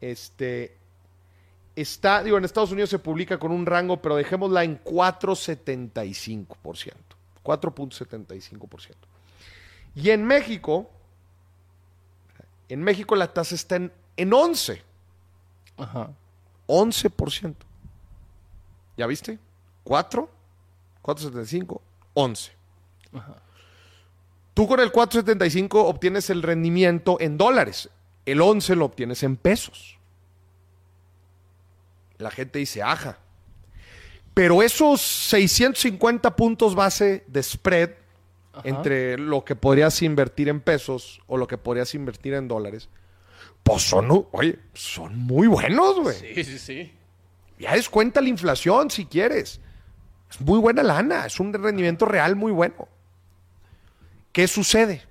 [0.02, 0.78] este,
[1.76, 6.94] está, digo, en Estados Unidos se publica con un rango, pero dejémosla en 4.75%.
[7.44, 8.96] 4.75%.
[9.96, 10.90] Y en México,
[12.68, 14.84] en México la tasa está en, en 11.
[15.78, 16.12] Ajá.
[16.68, 17.56] 11%.
[18.98, 19.40] ¿Ya viste?
[19.84, 20.30] 4,
[21.02, 21.82] 4.75,
[22.14, 22.52] 11.
[24.54, 27.90] Tú con el 4.75 obtienes el rendimiento en dólares.
[28.26, 29.99] El 11 lo obtienes en pesos.
[32.20, 33.18] La gente dice, aja.
[34.34, 37.92] Pero esos 650 puntos base de spread
[38.54, 38.62] Ajá.
[38.70, 42.90] entre lo que podrías invertir en pesos o lo que podrías invertir en dólares,
[43.64, 46.16] pues son, oye, son muy buenos, güey.
[46.16, 46.94] Sí, sí, sí.
[47.58, 49.60] Ya descuenta la inflación si quieres.
[50.30, 52.88] Es muy buena lana, es un rendimiento real muy bueno.
[54.32, 55.04] ¿Qué sucede?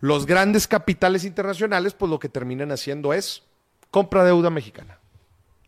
[0.00, 3.42] Los grandes capitales internacionales, pues lo que terminan haciendo es
[3.90, 4.98] compra deuda mexicana.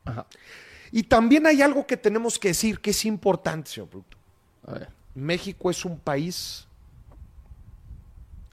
[0.07, 0.27] Ajá.
[0.93, 4.21] Y también hay algo que tenemos que decir que es importante, señor productor.
[4.67, 4.89] A ver.
[5.15, 6.67] México es un país,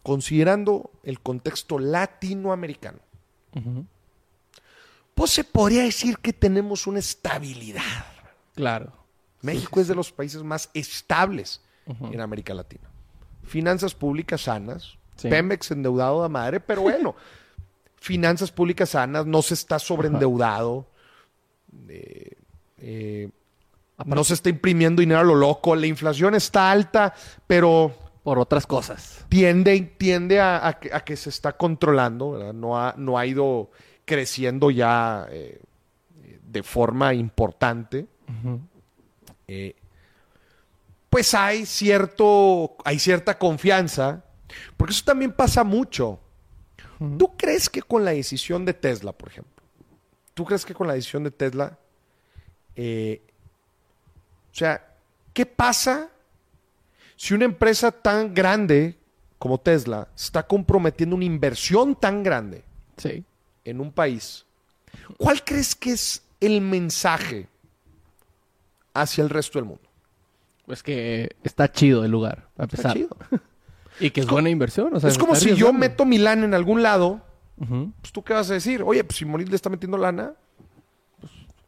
[0.02, 3.00] considerando el contexto latinoamericano,
[5.14, 8.06] pues se podría decir que tenemos una estabilidad.
[8.56, 8.94] Claro.
[9.42, 12.90] México es de los países más estables en América Latina.
[13.44, 15.30] Finanzas públicas sanas, Sí.
[15.30, 17.16] Pemex endeudado de madre, pero bueno,
[17.98, 20.88] finanzas públicas sanas, no se está sobreendeudado,
[21.90, 22.32] eh,
[22.78, 23.30] eh,
[24.06, 27.14] no se está imprimiendo dinero a lo loco, la inflación está alta,
[27.48, 29.26] pero Por otras cosas.
[29.30, 32.54] tiende, tiende a, a que, a que se está controlando, ¿verdad?
[32.54, 33.70] No, ha, no ha ido
[34.06, 35.62] creciendo ya eh,
[36.42, 38.08] de forma importante.
[39.48, 39.76] Eh,
[41.10, 44.24] pues hay cierto, hay cierta confianza,
[44.78, 46.20] porque eso también pasa mucho.
[47.20, 49.53] ¿Tú crees que con la decisión de Tesla, por ejemplo,
[50.34, 51.78] tú crees que con la decisión de Tesla,
[52.76, 53.22] eh,
[54.52, 54.86] o sea,
[55.34, 56.10] ¿qué pasa
[57.16, 58.98] si una empresa tan grande
[59.40, 62.64] como Tesla está comprometiendo una inversión tan grande
[62.98, 63.24] Sí.
[63.66, 64.46] en un país?
[65.18, 67.48] ¿Cuál crees que es el mensaje
[68.94, 69.84] hacia el resto del mundo?
[70.66, 72.94] Pues que está chido el lugar, a Está pesar.
[72.94, 73.18] chido.
[74.00, 74.96] Y que es buena inversión.
[74.96, 77.22] O sea, es como está si yo meto mi lana en algún lado,
[77.58, 80.34] Pues tú qué vas a decir, oye, pues si Moris le está metiendo lana,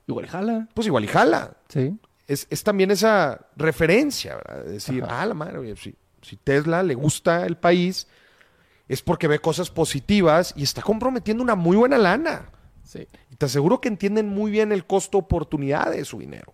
[0.08, 0.68] Igual jala.
[0.74, 1.56] pues igual y jala.
[1.70, 1.98] Sí.
[2.28, 4.64] Es, es también esa referencia, ¿verdad?
[4.66, 5.22] De decir, Ajá.
[5.22, 8.08] ah, la madre, oye, si, si Tesla le gusta el país,
[8.88, 12.50] es porque ve cosas positivas y está comprometiendo una muy buena lana.
[12.84, 13.08] Sí.
[13.32, 16.54] Y te aseguro que entienden muy bien el costo-oportunidad de su dinero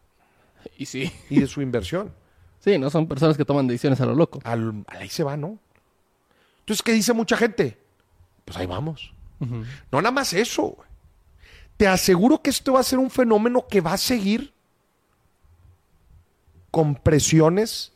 [0.78, 1.12] Y sí.
[1.30, 2.14] y de su inversión.
[2.64, 4.40] Sí, no son personas que toman decisiones a lo loco.
[4.44, 5.58] Al, ahí se va, ¿no?
[6.60, 7.80] Entonces, ¿qué dice mucha gente?
[8.46, 9.16] Pues ahí vamos.
[9.92, 10.78] No nada más eso.
[11.78, 14.54] Te aseguro que esto va a ser un fenómeno que va a seguir
[16.70, 17.94] con presiones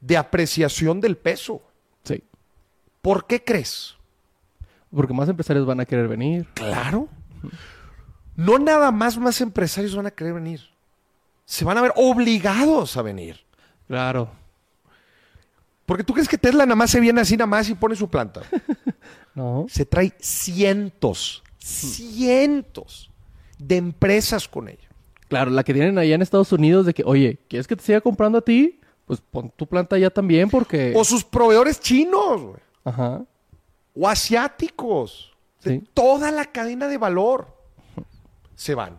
[0.00, 1.62] de apreciación del peso.
[2.04, 2.22] Sí.
[3.00, 3.96] ¿Por qué crees?
[4.94, 6.46] Porque más empresarios van a querer venir.
[6.54, 7.08] Claro.
[8.36, 10.60] No nada más más empresarios van a querer venir.
[11.44, 13.44] Se van a ver obligados a venir.
[13.86, 14.30] Claro.
[15.88, 18.08] Porque tú crees que Tesla nada más se viene así nada más y pone su
[18.08, 18.42] planta.
[19.34, 19.66] No.
[19.68, 23.08] Se trae cientos, cientos
[23.56, 24.88] de empresas con ella.
[25.28, 28.00] Claro, la que tienen allá en Estados Unidos de que, oye, ¿quieres que te siga
[28.00, 28.80] comprando a ti?
[29.04, 30.92] Pues pon tu planta allá también porque...
[30.96, 32.60] O sus proveedores chinos, güey.
[32.84, 33.22] Ajá.
[33.94, 35.36] o asiáticos.
[35.62, 35.88] De Sí.
[35.94, 37.56] Toda la cadena de valor
[38.56, 38.98] se van.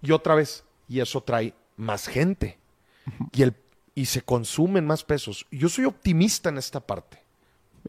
[0.00, 2.60] Y otra vez, y eso trae más gente.
[3.32, 3.56] Y, el,
[3.94, 5.46] y se consumen más pesos.
[5.50, 7.22] Yo soy optimista en esta parte.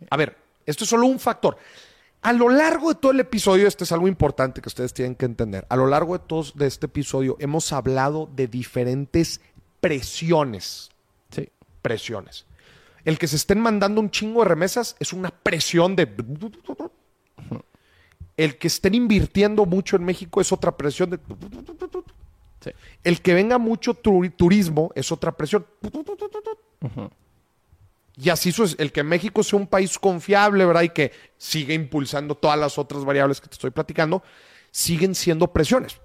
[0.09, 1.57] A ver, esto es solo un factor.
[2.21, 5.25] A lo largo de todo el episodio, este es algo importante que ustedes tienen que
[5.25, 5.65] entender.
[5.69, 9.41] A lo largo de todo de este episodio hemos hablado de diferentes
[9.79, 10.89] presiones
[11.29, 11.49] Sí.
[11.81, 12.45] presiones.
[13.03, 16.09] El que se estén mandando un chingo de remesas es una presión de...
[18.37, 21.19] El que estén invirtiendo mucho en México es otra presión de...
[22.65, 22.71] Sí.
[23.03, 25.65] El que venga mucho turi- turismo es otra presión.
[28.17, 30.81] Y así es, el que México sea un país confiable, ¿verdad?
[30.81, 34.23] Y que siga impulsando todas las otras variables que te estoy platicando,
[34.71, 35.99] siguen siendo presiones.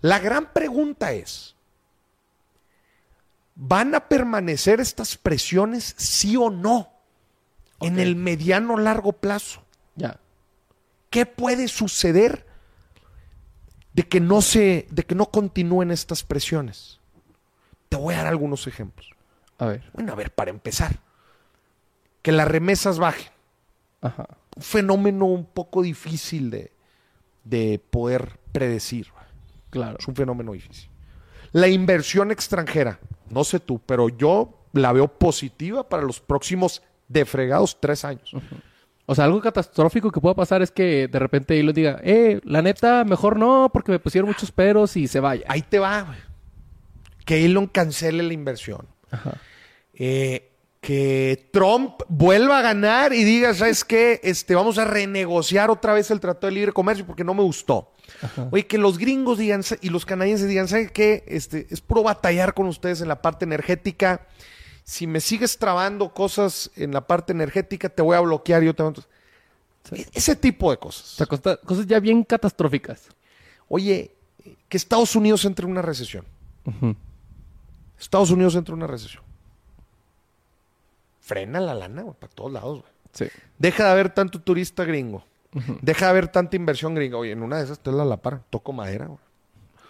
[0.00, 1.54] La gran pregunta es,
[3.54, 6.90] ¿van a permanecer estas presiones sí o no
[7.80, 9.62] en el mediano largo plazo?
[9.96, 10.20] Ya.
[11.10, 12.46] ¿Qué puede suceder
[13.98, 17.00] de que no se, de que no continúen estas presiones?
[17.88, 19.10] Te voy a dar algunos ejemplos.
[19.58, 19.90] A ver.
[19.92, 21.00] Bueno, a ver, para empezar,
[22.22, 23.32] que las remesas bajen.
[24.00, 24.28] Ajá.
[24.54, 26.70] Un fenómeno un poco difícil de,
[27.42, 29.08] de poder predecir.
[29.70, 29.96] Claro.
[29.98, 30.88] Es un fenómeno difícil.
[31.50, 37.24] La inversión extranjera, no sé tú, pero yo la veo positiva para los próximos de
[37.24, 38.30] fregados tres años.
[39.10, 42.60] O sea, algo catastrófico que pueda pasar es que de repente Elon diga, eh, la
[42.60, 45.46] neta, mejor no, porque me pusieron muchos peros y se vaya.
[45.48, 46.18] Ahí te va, güey.
[47.24, 48.86] Que Elon cancele la inversión.
[49.10, 49.38] Ajá.
[49.94, 54.20] Eh, que Trump vuelva a ganar y diga, ¿sabes qué?
[54.22, 57.94] Este, vamos a renegociar otra vez el Tratado de Libre Comercio porque no me gustó.
[58.50, 61.24] Oye, que los gringos digan y los canadienses digan, ¿sabes qué?
[61.26, 64.26] Este, es puro batallar con ustedes en la parte energética.
[64.88, 68.62] Si me sigues trabando cosas en la parte energética, te voy a bloquear.
[68.62, 68.82] Yo te...
[69.84, 70.06] Sí.
[70.14, 71.04] Ese tipo de O cosas.
[71.08, 73.08] sea, costa- cosas ya bien catastróficas.
[73.68, 74.10] Oye,
[74.66, 76.24] que Estados Unidos entre en una recesión.
[78.00, 79.22] Estados Unidos entra en una recesión.
[81.20, 82.92] Frena la lana, güey, para todos lados, güey.
[83.12, 83.26] Sí.
[83.58, 85.22] Deja de haber tanto turista gringo.
[85.82, 87.18] Deja de haber tanta inversión gringa.
[87.18, 88.40] Oye, en una de esas te la la par.
[88.48, 89.20] Toco madera, güey.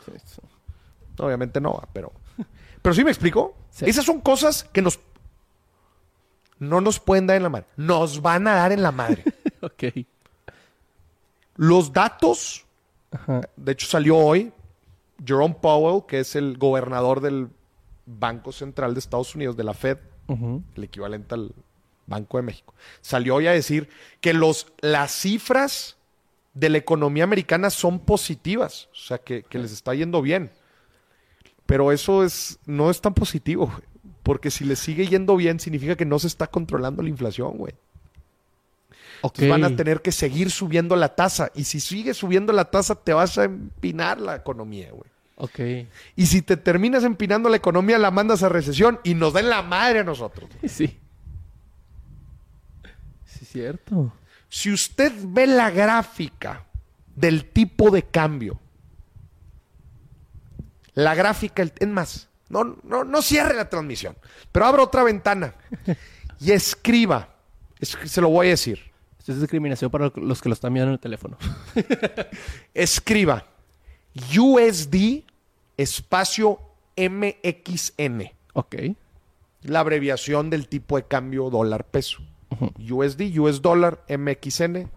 [0.06, 0.40] Sí, sí.
[1.18, 2.10] Obviamente no, va, pero.
[2.88, 3.54] Pero sí me explico.
[3.68, 3.84] Sí.
[3.84, 4.98] Esas son cosas que nos.
[6.58, 7.66] No nos pueden dar en la madre.
[7.76, 9.24] Nos van a dar en la madre.
[9.60, 10.06] ok.
[11.56, 12.64] Los datos,
[13.10, 13.42] Ajá.
[13.56, 14.54] de hecho salió hoy,
[15.22, 17.50] Jerome Powell, que es el gobernador del
[18.06, 19.98] Banco Central de Estados Unidos, de la Fed,
[20.28, 21.52] el equivalente al
[22.06, 22.72] Banco de México,
[23.02, 23.90] salió hoy a decir
[24.22, 25.98] que los, las cifras
[26.54, 30.50] de la economía americana son positivas, o sea, que, que les está yendo bien.
[31.68, 33.82] Pero eso es, no es tan positivo, güey,
[34.22, 37.74] porque si les sigue yendo bien significa que no se está controlando la inflación, güey.
[39.20, 39.40] Ok.
[39.40, 41.50] Entonces van a tener que seguir subiendo la tasa.
[41.54, 45.10] Y si sigue subiendo la tasa, te vas a empinar la economía, güey.
[45.36, 45.60] Ok.
[46.16, 49.60] Y si te terminas empinando la economía, la mandas a recesión y nos den la
[49.60, 50.48] madre a nosotros.
[50.66, 50.98] Sí.
[53.26, 54.10] Sí, cierto.
[54.48, 56.64] Si usted ve la gráfica
[57.14, 58.58] del tipo de cambio,
[60.98, 64.16] la gráfica, el- es más, no, no, no cierre la transmisión,
[64.50, 65.54] pero abra otra ventana
[66.40, 67.28] y escriba,
[67.78, 68.80] es se lo voy a decir,
[69.18, 71.36] Esto es discriminación para los que lo están mirando en el teléfono.
[72.74, 73.44] escriba
[74.36, 75.24] USD
[75.76, 76.58] espacio
[76.96, 78.74] MXN, ok.
[79.62, 82.18] la abreviación del tipo de cambio dólar peso.
[82.78, 84.88] USD, US dólar, MXN,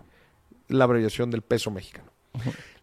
[0.70, 2.10] la abreviación del peso mexicano.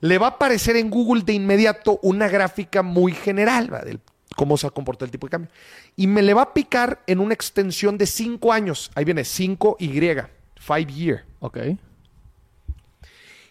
[0.00, 3.80] Le va a aparecer en Google de inmediato una gráfica muy general ¿va?
[3.80, 4.00] del
[4.36, 5.50] cómo se comporta el tipo de cambio.
[5.96, 8.90] Y me le va a picar en una extensión de 5 años.
[8.94, 10.28] Ahí viene 5Y,
[10.60, 11.24] 5 year.
[11.40, 11.58] Ok.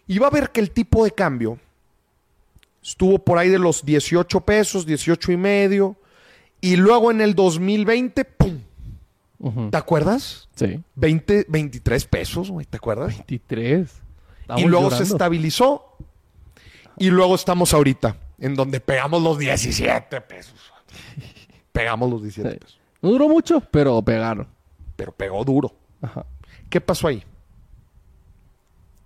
[0.07, 1.59] Y va a ver que el tipo de cambio
[2.81, 5.97] estuvo por ahí de los 18 pesos, 18 y medio.
[6.61, 8.61] Y luego en el 2020, ¡pum!
[9.39, 9.69] Ujú.
[9.69, 10.47] ¿Te acuerdas?
[10.55, 10.81] Sí.
[10.95, 13.09] 20, 23 pesos, güey, ¿te acuerdas?
[13.27, 13.91] 23.
[14.57, 15.96] y luego se estabilizó.
[16.97, 20.55] Y luego estamos ahorita, en donde pegamos los 17 pesos.
[21.71, 22.57] Pegamos los 17 Sí.
[22.59, 22.79] pesos.
[23.01, 24.47] No duró mucho, pero pegaron.
[24.95, 25.71] Pero pegó duro.
[26.01, 26.25] Ajá.
[26.69, 27.23] ¿Qué pasó ahí?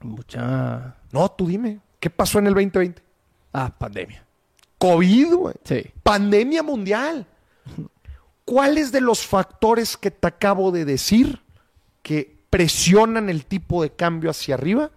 [0.01, 0.95] Mucha.
[1.11, 1.79] No, tú dime.
[1.99, 3.01] ¿Qué pasó en el 2020?
[3.53, 4.25] Ah, pandemia.
[4.77, 5.55] COVID, güey.
[5.63, 5.83] Sí.
[6.01, 7.25] Pandemia mundial.
[8.45, 11.41] ¿Cuáles de los factores que te acabo de decir
[12.01, 14.89] que presionan el tipo de cambio hacia arriba?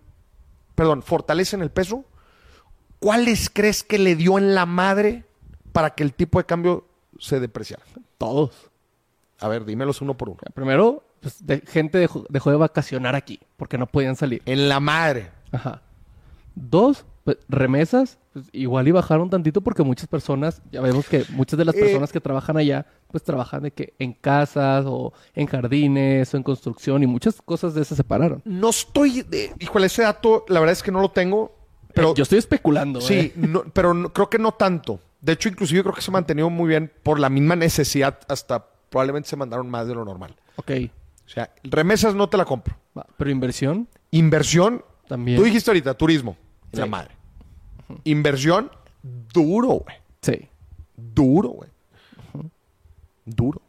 [0.74, 2.04] Perdón, fortalecen el peso.
[3.05, 5.25] ¿Cuáles crees que le dio en la madre
[5.73, 6.87] para que el tipo de cambio
[7.19, 7.83] se depreciara?
[8.17, 8.71] Todos.
[9.40, 10.38] A ver, dímelos uno por uno.
[10.55, 14.40] Primero, pues, de- gente dejó, dejó de vacacionar aquí porque no podían salir.
[14.47, 15.31] En la madre.
[15.53, 15.83] Ajá.
[16.55, 21.59] Dos, pues, remesas, pues, igual y bajaron tantito porque muchas personas, ya vemos que muchas
[21.59, 21.81] de las Eh.
[21.81, 26.43] personas que trabajan allá, pues trabajan de que en casas o en jardines o en
[26.43, 28.40] construcción y muchas cosas de esas se pararon.
[28.47, 29.21] No estoy...
[29.21, 31.53] de- híjole, ese dato, la verdad es que no lo tengo.
[31.94, 33.00] Pero Eh, yo estoy especulando.
[33.00, 33.33] Sí, ¿eh?
[33.37, 35.00] no- pero no- creo que no tanto.
[35.20, 38.18] De hecho, inclusive creo que se ha mantenido muy bien por la misma necesidad.
[38.28, 40.35] Hasta probablemente se mandaron más de lo normal.
[40.57, 40.70] Ok.
[41.26, 42.76] O sea, remesas no te la compro.
[43.16, 45.38] Pero inversión Inversión, también.
[45.38, 46.37] tú dijiste ahorita, turismo.
[46.72, 46.90] en La Sí.
[46.90, 47.14] madre.
[48.04, 48.70] Inversión,
[49.33, 49.96] duro, güey.
[50.22, 50.48] Sí.
[50.96, 51.70] Duro, güey.
[53.24, 53.61] Duro.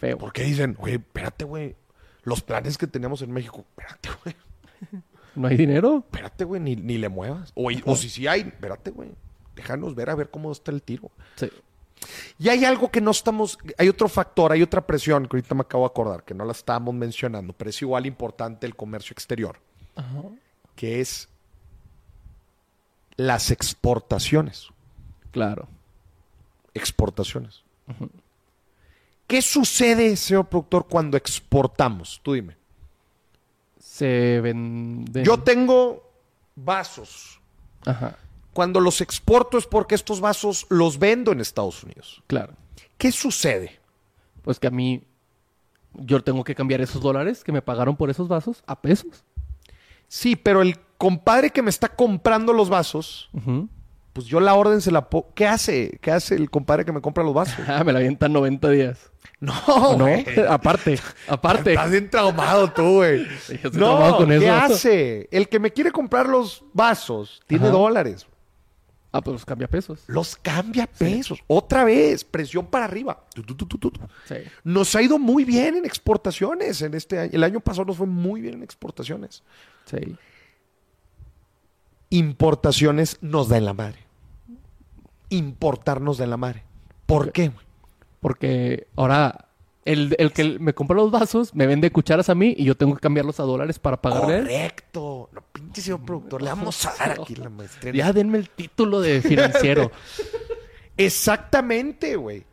[0.00, 0.16] Feo.
[0.18, 1.76] Porque dicen, güey, espérate, güey.
[2.22, 4.36] Los planes que teníamos en México, espérate, güey.
[5.34, 5.98] ¿No hay dinero?
[5.98, 7.52] Espérate, güey, ni, ni le muevas.
[7.54, 9.10] O, o si sí hay, espérate, güey.
[9.54, 11.10] Déjanos ver a ver cómo está el tiro.
[11.36, 11.50] Sí.
[12.38, 15.62] Y hay algo que no estamos, hay otro factor, hay otra presión que ahorita me
[15.62, 19.60] acabo de acordar, que no la estábamos mencionando, pero es igual importante el comercio exterior,
[19.96, 20.22] Ajá.
[20.76, 21.28] que es
[23.16, 24.68] las exportaciones.
[25.30, 25.68] Claro.
[26.72, 27.62] Exportaciones.
[29.26, 32.20] ¿Qué sucede, señor productor, cuando exportamos?
[32.22, 32.56] Tú dime.
[34.00, 35.24] Se venden.
[35.24, 36.10] Yo tengo
[36.56, 37.38] vasos.
[37.84, 38.16] Ajá.
[38.54, 42.22] Cuando los exporto es porque estos vasos los vendo en Estados Unidos.
[42.26, 42.54] Claro.
[42.96, 43.78] ¿Qué sucede?
[44.40, 45.04] Pues que a mí.
[45.92, 49.22] Yo tengo que cambiar esos dólares que me pagaron por esos vasos a pesos.
[50.08, 53.28] Sí, pero el compadre que me está comprando los vasos,
[54.14, 55.08] pues yo la orden se la...
[55.34, 55.98] ¿Qué hace?
[56.00, 57.58] ¿Qué hace el compadre que me compra los vasos?
[57.68, 59.10] Ah, me la avientan 90 días.
[59.40, 60.06] No, ¿O no?
[60.50, 61.70] aparte, aparte.
[61.72, 63.22] Estás bien traumado tú, güey.
[63.48, 64.54] Estoy traumado No, con ¿qué eso.
[64.54, 65.28] hace?
[65.32, 67.72] El que me quiere comprar los vasos tiene Ajá.
[67.72, 68.26] dólares.
[69.12, 70.04] Ah, pues cambia pesos.
[70.06, 71.40] Los cambia pesos.
[71.48, 73.24] Otra vez, presión para arriba.
[74.28, 74.34] Sí.
[74.62, 77.30] Nos ha ido muy bien en exportaciones en este año.
[77.32, 79.42] El año pasado nos fue muy bien en exportaciones.
[79.86, 80.16] Sí.
[82.10, 83.98] importaciones nos da en la madre.
[85.28, 86.62] Importarnos da en la madre.
[87.06, 87.48] ¿Por qué?
[87.48, 87.66] güey?
[88.20, 89.50] Porque ahora
[89.84, 92.94] el, el, que me compra los vasos me vende cucharas a mí y yo tengo
[92.94, 94.40] que cambiarlos a dólares para pagarle.
[94.40, 95.30] Correcto.
[95.32, 97.92] No, pinche señor productor, le vamos a dar aquí la maestría.
[97.92, 99.90] Ya denme el título de financiero.
[100.96, 102.44] Exactamente, güey.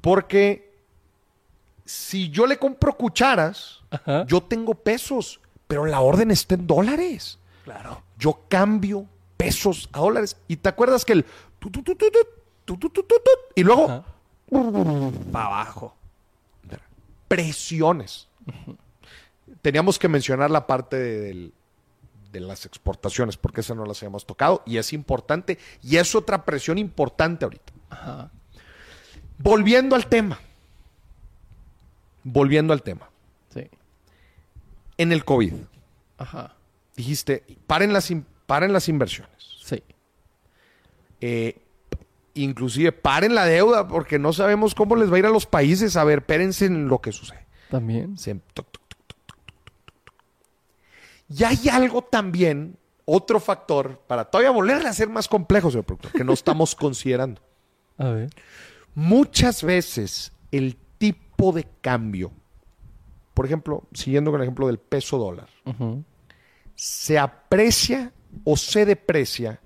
[0.00, 0.72] Porque
[1.84, 3.82] si yo le compro cucharas,
[4.26, 7.38] yo tengo pesos, pero la orden está en dólares.
[7.64, 8.02] Claro.
[8.18, 9.06] Yo cambio
[9.36, 10.36] pesos a dólares.
[10.48, 11.26] Y te acuerdas que el.
[13.54, 14.04] Y luego
[14.50, 15.94] para abajo.
[17.28, 18.28] Presiones.
[19.62, 21.54] Teníamos que mencionar la parte de, del-
[22.32, 26.44] de las exportaciones, porque esa no las habíamos tocado y es importante y es otra
[26.44, 27.72] presión importante ahorita.
[27.90, 28.30] Ajá.
[29.38, 30.38] Volviendo al tema.
[32.22, 33.08] Volviendo al tema.
[33.52, 33.68] Sí.
[34.96, 35.54] En el COVID,
[36.18, 36.54] Ajá.
[36.96, 38.12] dijiste, paren las,
[38.46, 39.56] paren las inversiones.
[39.64, 39.82] Sí.
[41.20, 41.60] Eh,
[42.42, 45.96] inclusive paren la deuda porque no sabemos cómo les va a ir a los países.
[45.96, 47.46] A ver, espérense en lo que sucede.
[47.70, 48.16] También.
[51.28, 56.12] Y hay algo también, otro factor, para todavía volverle a ser más complejo, señor productor,
[56.12, 57.40] que no estamos considerando.
[57.98, 58.30] A ver.
[58.94, 62.32] Muchas veces el tipo de cambio,
[63.34, 65.48] por ejemplo, siguiendo con el ejemplo del peso dólar,
[66.74, 68.12] se aprecia
[68.44, 69.60] o se deprecia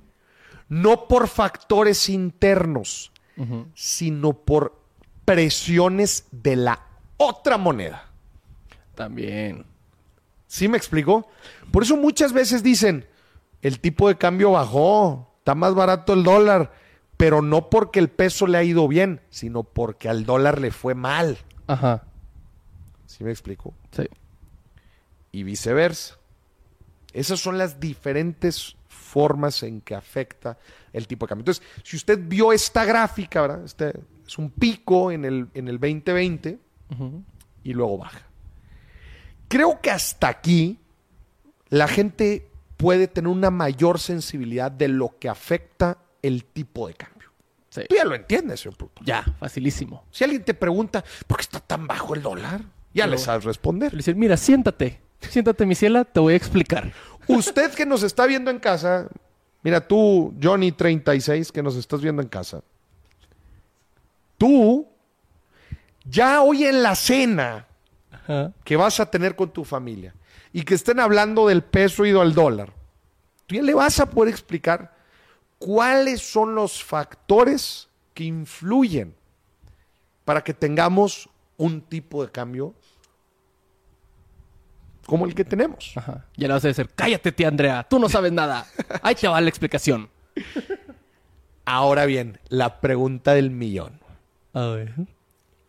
[0.75, 3.13] no por factores internos,
[3.75, 4.83] sino por
[5.25, 6.81] presiones de la
[7.17, 8.11] otra moneda.
[8.97, 9.67] También.
[10.49, 11.29] ¿Sí me explico?
[11.71, 13.07] Por eso muchas veces dicen,
[13.63, 16.73] el tipo de cambio bajó, está más barato el dólar,
[17.17, 20.97] pero no porque el peso le ha ido bien, sino porque al dólar le fue
[20.97, 21.39] mal.
[21.69, 22.03] Ajá.
[23.07, 23.75] ¿Sí me explico?
[23.93, 24.09] Sí.
[25.31, 26.19] Y viceversa.
[27.13, 30.57] Esas son las diferentes formas en que afecta
[30.93, 31.43] el tipo de cambio.
[31.43, 33.65] Entonces, si usted vio esta gráfica, ¿verdad?
[33.65, 33.93] Este
[34.27, 36.59] es un pico en el, en el 2020
[36.93, 37.23] Ujú.
[37.63, 38.23] y luego baja.
[39.49, 40.79] Creo que hasta aquí
[41.69, 47.31] la gente puede tener una mayor sensibilidad de lo que afecta el tipo de cambio.
[47.71, 47.83] Sí.
[47.89, 49.05] Tú ya lo entiendes, señor productor.
[49.07, 50.05] Ya, facilísimo.
[50.11, 52.61] Si alguien te pregunta, ¿por qué está tan bajo el dólar?
[52.95, 53.93] Ya Pero- le sabes responder.
[53.93, 55.01] Le dicen, mira, siéntate.
[55.21, 56.93] Siéntate, mi ciela, te voy a explicar.
[57.29, 59.09] Usted que nos está viendo en casa,
[59.63, 62.63] mira tú, Johnny 36, que nos estás viendo en casa.
[64.39, 64.87] Tú,
[66.05, 67.67] ya hoy en la cena
[68.11, 68.53] Ajá.
[68.65, 70.15] que vas a tener con tu familia
[70.53, 72.73] y que estén hablando del peso y del dólar,
[73.47, 74.95] tú ya le vas a poder explicar
[75.59, 79.15] cuáles son los factores que influyen
[80.25, 82.75] para que tengamos un tipo de cambio
[85.05, 85.93] como el que tenemos.
[85.97, 86.27] Ajá.
[86.37, 88.67] Ya le vas a decir, cállate, tía Andrea, tú no sabes nada.
[89.03, 90.09] Ahí te va la explicación.
[91.65, 94.01] Ahora bien, la pregunta del millón.
[94.53, 94.95] A ver.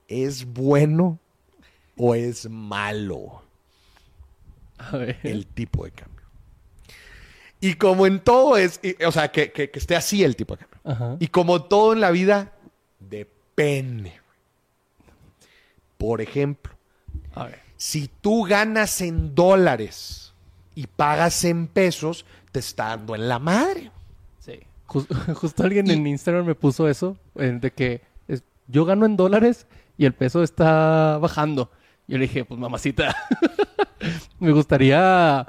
[0.07, 1.19] ¿Es bueno
[1.97, 3.41] o es malo
[4.77, 5.17] A ver.
[5.23, 6.25] el tipo de cambio?
[7.61, 10.55] Y como en todo es, y- o sea, que, que- que esté así el tipo
[10.55, 10.79] de cambio.
[10.83, 11.17] Ajá.
[11.19, 12.51] Y como todo en la vida,
[12.99, 14.19] depende.
[15.97, 16.73] Por ejemplo,
[17.33, 17.61] A ver.
[17.77, 20.33] Si tú ganas en dólares
[20.75, 23.91] y pagas en pesos, te está dando en la madre.
[24.39, 24.59] Sí.
[24.87, 29.05] Jus- justo alguien Y- en Instagram me puso eso, eh, de que es- yo gano
[29.05, 29.67] en dólares
[29.97, 31.69] y el peso está bajando.
[32.07, 33.15] Yo le dije, pues mamacita,
[34.39, 35.45] me gustaría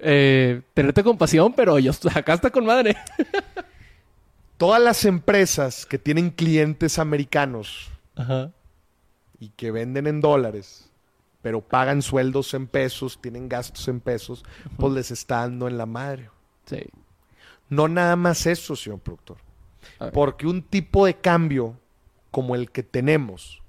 [0.00, 2.96] eh, tenerte compasión, pero yo acá está con madre.
[4.56, 8.50] Todas las empresas que tienen clientes americanos Ajá.
[9.40, 10.88] y que venden en dólares,
[11.42, 14.44] pero pagan sueldos en pesos, tienen gastos en pesos,
[14.78, 16.30] pues les está dando en la madre.
[16.66, 16.84] Sí.
[17.68, 19.38] No nada más eso, señor productor.
[20.12, 21.78] Porque un tipo de cambio
[22.30, 23.60] como el que tenemos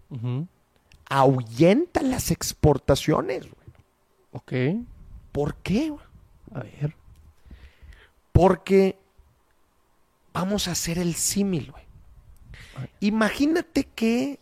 [1.10, 3.44] ahuyenta las exportaciones.
[3.44, 3.64] güey.
[4.32, 4.86] Ok.
[5.32, 5.90] ¿Por qué?
[5.90, 6.06] güey?
[6.54, 6.96] A ver.
[8.32, 9.00] Porque
[10.34, 11.84] vamos a hacer el símil, güey.
[13.00, 14.40] Imagínate que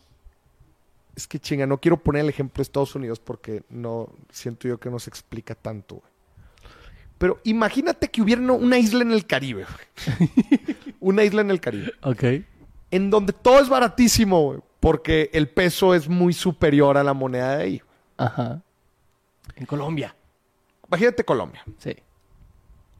[1.22, 4.80] es que chinga, no quiero poner el ejemplo de Estados Unidos porque no siento yo
[4.80, 6.11] que no se explica tanto, güey.
[7.17, 10.30] Pero imagínate que hubiera una- isla en el Caribe, güey.
[10.99, 11.91] una isla en el Caribe.
[12.01, 12.24] Ok.
[12.89, 14.59] En donde todo es baratísimo, güey.
[14.80, 17.82] Porque el peso es muy superior a la moneda de ahí.
[18.17, 18.61] Ajá.
[19.55, 20.15] En Colombia.
[20.88, 21.63] Imagínate Colombia.
[21.78, 21.95] Sí.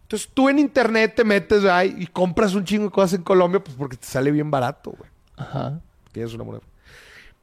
[0.03, 3.63] Entonces tú en internet te metes ahí y compras un chingo de cosas en Colombia,
[3.63, 5.09] pues porque te sale bien barato, güey.
[5.38, 5.82] Ajá.
[6.11, 6.63] Tienes una moneda.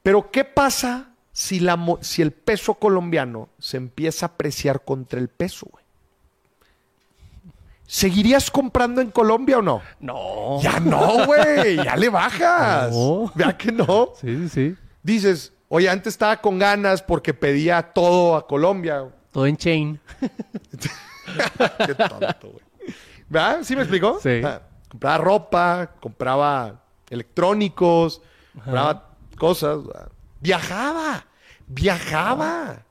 [0.03, 5.19] Pero ¿qué pasa si, la, mo- si el peso colombiano se empieza a apreciar contra
[5.19, 5.83] el peso, güey?
[7.85, 9.81] ¿seguirías comprando en Colombia o no?
[9.99, 10.61] No.
[10.61, 11.75] Ya no, güey.
[11.77, 12.91] Ya le bajas.
[12.91, 13.31] No.
[13.33, 14.11] Vea que no.
[14.21, 14.75] Sí, sí, sí.
[15.01, 19.05] Dices, oye, antes estaba con ganas porque pedía todo a Colombia.
[19.31, 19.99] Todo en chain.
[21.85, 22.93] Qué tonto, güey.
[23.27, 23.59] ¿Verdad?
[23.63, 24.19] ¿Sí me explicó?
[24.21, 24.41] Sí.
[24.43, 28.21] Ah, compraba ropa, compraba electrónicos,
[28.53, 29.08] compraba
[29.39, 29.79] cosas.
[30.39, 31.25] Viajaba.
[31.67, 32.85] Viajaba.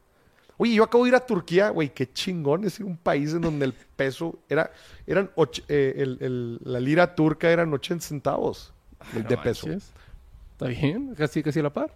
[0.57, 3.65] Oye, yo acabo de ir a Turquía, güey, qué chingón es un país en donde
[3.67, 4.73] el peso era,
[5.07, 8.73] eran, och- eh, el- el- la lira turca eran 80 centavos
[9.13, 9.69] de peso.
[9.71, 11.95] Está bien, casi, casi a la par.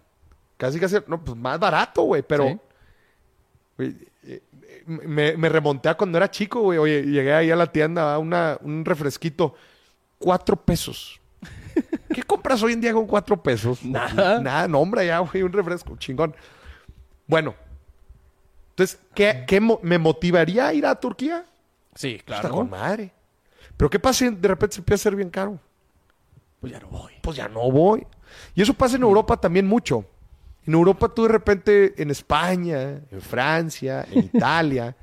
[0.55, 2.47] Casi, casi, no, pues más barato, güey, pero...
[2.47, 2.59] Sí.
[3.79, 4.41] eh, eh,
[4.85, 6.77] me, me remonté a cuando era chico, güey.
[6.77, 9.55] Oye, llegué ahí a la tienda a una, un refresquito.
[10.19, 11.19] Cuatro pesos.
[12.13, 13.83] ¿Qué compras hoy en día con cuatro pesos?
[13.83, 14.39] Nada.
[14.39, 16.35] Nada, no, hombre, ya, güey, un refresco, chingón.
[17.27, 17.55] Bueno.
[18.71, 21.45] Entonces, ¿qué, qué mo- me motivaría a ir a Turquía?
[21.95, 23.11] Sí, Está con madre.
[23.77, 25.59] Pero ¿qué pasa si de repente se empieza a hacer bien caro?
[26.59, 27.11] Pues ya no voy.
[27.21, 28.07] pues ya no voy.
[28.55, 30.05] Y eso pasa en Europa también mucho.
[30.65, 34.95] En Europa tú de repente, en España, en Francia, en Italia,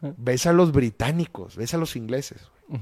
[0.00, 2.80] ves a los británicos, ves a los ingleses, güey,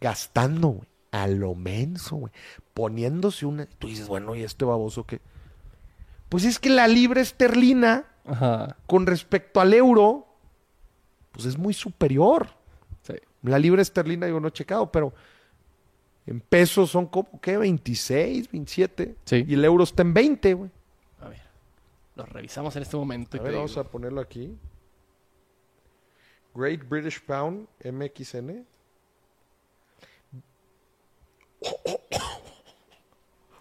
[0.00, 2.32] gastando, güey, a lo menso, güey,
[2.74, 3.66] poniéndose una...
[3.66, 5.20] Tú dices, bueno, ¿y este baboso qué?
[6.28, 8.76] Pues es que la libra esterlina, Ajá.
[8.86, 10.26] con respecto al euro,
[11.30, 12.48] pues es muy superior.
[13.02, 13.14] Sí.
[13.42, 15.14] La libra esterlina, digo, no he checado, pero
[16.26, 17.58] en pesos son como, ¿qué?
[17.58, 19.14] 26, 27.
[19.24, 19.44] Sí.
[19.46, 20.70] Y el euro está en 20, güey.
[21.20, 21.42] A ver.
[22.16, 23.38] Lo revisamos en este momento.
[23.38, 23.82] A ver, vamos digo.
[23.82, 24.58] a ponerlo aquí.
[26.56, 28.66] Great British Pound, MXN.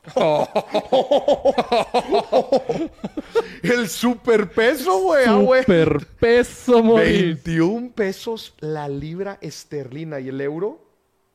[3.63, 5.25] El superpeso, güey.
[5.25, 5.61] ah, güey.
[5.61, 7.43] Superpeso, Moris.
[7.43, 10.85] 21 pesos la libra esterlina y el euro,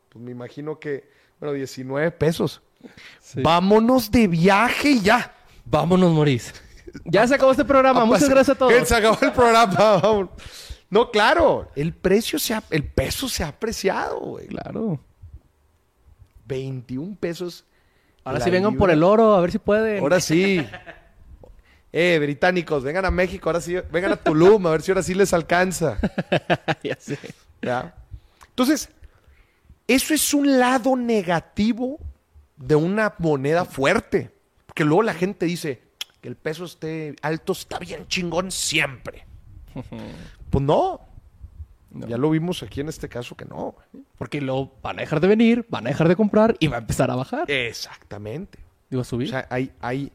[0.08, 2.62] pues me imagino que, bueno, 19 pesos.
[3.20, 3.42] Sí.
[3.42, 5.34] Vámonos de viaje ya.
[5.64, 6.54] Vámonos, Moris.
[7.04, 8.04] Ya se acabó este programa.
[8.04, 8.72] Muchas Pues, gracias a todos.
[8.88, 10.28] Se acabó el programa.
[10.90, 14.46] No, claro, el precio se ha, el peso se ha apreciado, güey.
[14.46, 14.98] Claro.
[16.48, 17.64] 21 pesos.
[18.24, 18.80] Ahora sí vengan libra.
[18.80, 20.00] por el oro, a ver si pueden.
[20.00, 20.66] Ahora sí.
[21.90, 25.14] Eh, británicos, vengan a México, ahora sí, vengan a Tulum, a ver si ahora sí
[25.14, 25.98] les alcanza.
[26.82, 27.18] ya sé.
[27.62, 27.94] ¿Ya?
[28.50, 28.90] Entonces,
[29.86, 31.98] eso es un lado negativo
[32.58, 34.30] de una moneda fuerte.
[34.66, 35.80] Porque luego la gente dice
[36.20, 39.26] que el peso esté alto, está bien chingón siempre.
[40.50, 41.07] Pues no.
[41.90, 42.06] No.
[42.06, 43.74] Ya lo vimos aquí en este caso que no.
[44.18, 46.80] Porque luego van a dejar de venir, van a dejar de comprar y va a
[46.80, 47.50] empezar a bajar.
[47.50, 48.58] Exactamente.
[48.90, 49.30] Digo, a O subir.
[49.30, 50.12] sea, hay, hay,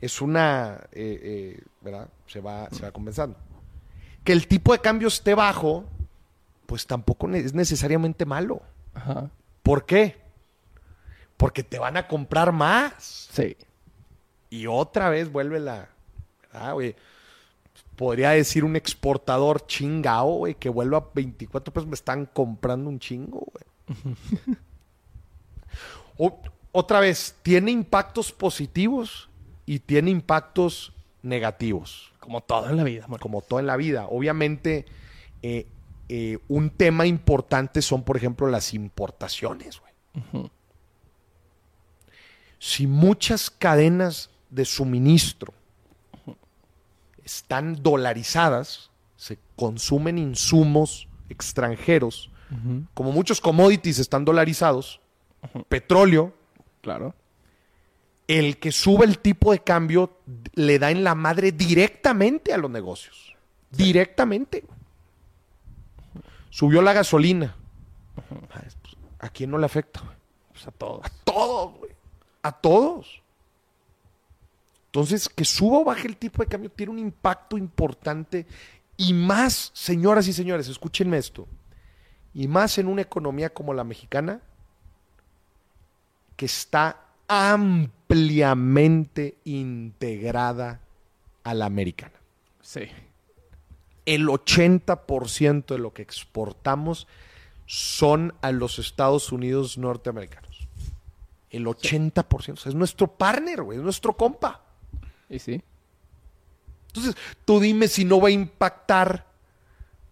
[0.00, 1.20] es una, eh,
[1.56, 2.08] eh, ¿verdad?
[2.26, 3.36] Se va, se va compensando.
[4.24, 5.84] Que el tipo de cambio esté bajo,
[6.66, 8.60] pues tampoco es necesariamente malo.
[8.94, 9.30] Ajá.
[9.62, 10.16] ¿Por qué?
[11.38, 13.28] Porque te van a comprar más.
[13.32, 13.56] Sí.
[14.50, 15.88] Y otra vez vuelve la.
[16.52, 16.94] Ah, güey.
[17.98, 21.88] Podría decir un exportador chingao, güey, que vuelva a 24 pesos.
[21.88, 24.16] Me están comprando un chingo, güey.
[26.16, 26.40] O-
[26.72, 29.28] otra vez, tiene impactos positivos
[29.66, 30.92] y tiene impactos
[31.22, 34.06] negativos Como todo en la vida, como todo en la vida.
[34.08, 34.84] Obviamente,
[35.42, 35.66] eh,
[36.08, 39.80] eh, un tema importante son, por ejemplo, las importaciones.
[39.80, 40.50] güey.
[42.58, 45.52] Si muchas cadenas de suministro
[47.28, 52.30] están dolarizadas, se consumen insumos extranjeros,
[52.94, 55.00] como muchos commodities están dolarizados,
[55.68, 56.32] petróleo,
[56.80, 57.14] Claro.
[58.28, 60.16] el que sube el tipo de cambio
[60.54, 63.34] le da en la madre directamente a los negocios.
[63.70, 64.64] Directamente.
[66.50, 67.54] Subió la gasolina.
[68.28, 68.76] Pues,
[69.18, 70.00] ¿A quién no le afecta?
[70.52, 71.04] Pues a todos.
[71.04, 71.92] A todos, güey.
[72.42, 73.22] A todos.
[74.98, 78.48] Entonces, que suba o baje el tipo de cambio tiene un impacto importante
[78.96, 81.46] y más, señoras y señores, escúchenme esto,
[82.34, 84.40] y más en una economía como la mexicana,
[86.34, 90.80] que está ampliamente integrada
[91.44, 92.18] a la americana.
[92.60, 92.88] Sí.
[94.04, 97.06] El 80% de lo que exportamos
[97.66, 100.66] son a los Estados Unidos norteamericanos.
[101.50, 102.54] El 80%.
[102.54, 103.78] O sea, es nuestro partner, güey.
[103.78, 104.64] Es nuestro compa.
[105.28, 105.62] Y sí.
[106.88, 109.26] Entonces, tú dime si no va a impactar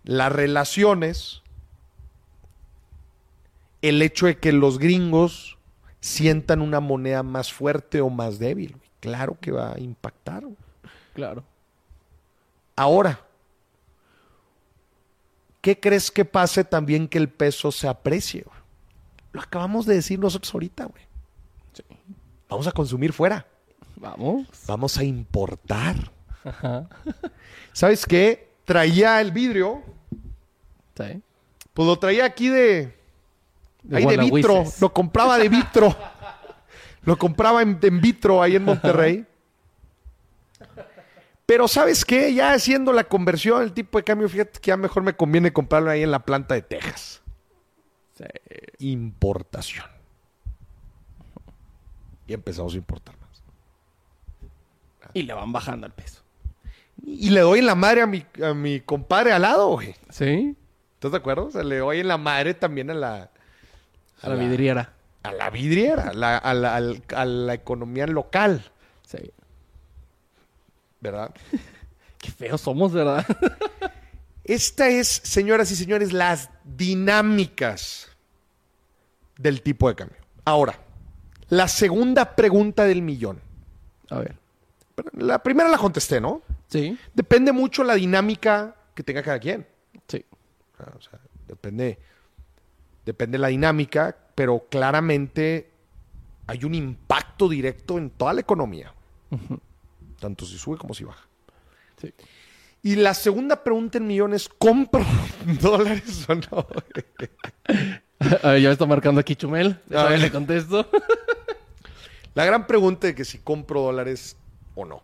[0.05, 1.43] las relaciones
[3.83, 5.59] el hecho de que los gringos
[6.01, 8.77] sientan una moneda más fuerte o más débil.
[9.01, 10.45] Claro que va a impactar.
[11.15, 11.45] Claro.
[12.75, 13.21] Ahora,
[15.61, 18.43] ¿qué crees que pase también que el peso se aprecie?
[18.43, 18.59] güey?
[19.33, 21.03] Lo acabamos de decir nosotros ahorita, güey.
[21.73, 21.83] Sí.
[22.49, 23.47] Vamos a consumir fuera.
[23.97, 24.47] Vamos.
[24.67, 25.97] Vamos a importar.
[26.45, 26.89] Ajá.
[27.73, 28.49] ¿Sabes qué?
[28.65, 29.83] Traía el vidrio,
[30.97, 31.23] Sí.
[31.75, 32.97] pues lo traía aquí de...
[33.83, 34.65] De ahí de vitro.
[34.81, 35.95] Lo compraba de vitro.
[37.03, 39.27] lo compraba en, en vitro ahí en Monterrey.
[41.45, 42.35] Pero ¿sabes qué?
[42.35, 45.91] Ya haciendo la conversión, el tipo de cambio, fíjate que ya mejor me conviene comprarlo
[45.91, 47.23] ahí en la planta de Texas.
[48.19, 48.25] Sí.
[48.79, 49.85] Importación.
[52.27, 53.15] Y empezamos a importar.
[55.17, 56.23] Y le van bajando al peso.
[57.05, 59.95] Y le doy en la madre a mi, a mi compadre al lado, güey.
[60.11, 60.57] Sí.
[60.95, 61.47] ¿Estás de acuerdo?
[61.47, 63.31] O sea, le doy en la madre también a la...
[64.23, 64.93] A la vidriera.
[65.23, 68.63] A la vidriera, a la, a la- al- a la economía local,
[69.07, 69.19] Sí.
[71.01, 71.35] ¿verdad?
[72.19, 73.25] Qué feos somos, ¿verdad?
[74.45, 78.09] Esta es, señoras y señores, las dinámicas
[79.39, 80.19] del tipo de cambio.
[80.45, 80.79] Ahora,
[81.49, 83.41] la segunda pregunta del millón.
[84.11, 84.37] A ver.
[85.13, 86.43] La primera la contesté, ¿no?
[86.69, 86.99] Sí.
[87.15, 89.67] Depende mucho la dinámica que tenga cada quien.
[90.09, 90.25] Sí.
[90.79, 91.99] Ah, O sea, depende,
[93.05, 95.71] depende la dinámica, pero claramente
[96.47, 98.93] hay un impacto directo en toda la economía.
[100.21, 101.27] Tanto si sube como si baja.
[102.01, 102.13] Sí.
[102.83, 105.05] Y la segunda pregunta en millones, ¿compro
[105.61, 106.67] dólares o no?
[108.43, 109.79] A ver, ya me está marcando aquí Chumel.
[109.95, 110.89] A ver, le contesto.
[112.35, 114.37] La gran pregunta de que si compro dólares
[114.77, 115.03] o no.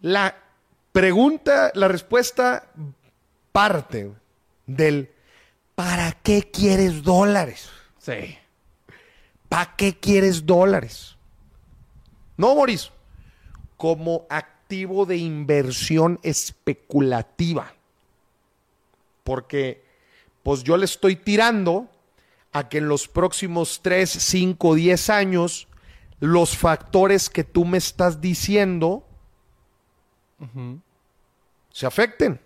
[0.00, 0.36] La
[0.92, 2.70] pregunta, la respuesta
[3.52, 4.12] parte
[4.66, 5.10] del
[5.74, 7.70] ¿para qué quieres dólares?
[7.98, 8.36] Sí.
[9.48, 11.16] ¿Para qué quieres dólares?
[12.36, 12.90] No, Moris.
[13.76, 17.72] Como activo de inversión especulativa.
[19.22, 19.84] Porque,
[20.42, 21.88] pues yo le estoy tirando
[22.52, 25.67] a que en los próximos 3, 5, 10 años,
[26.20, 29.04] los factores que tú me estás diciendo
[31.70, 32.40] se afecten.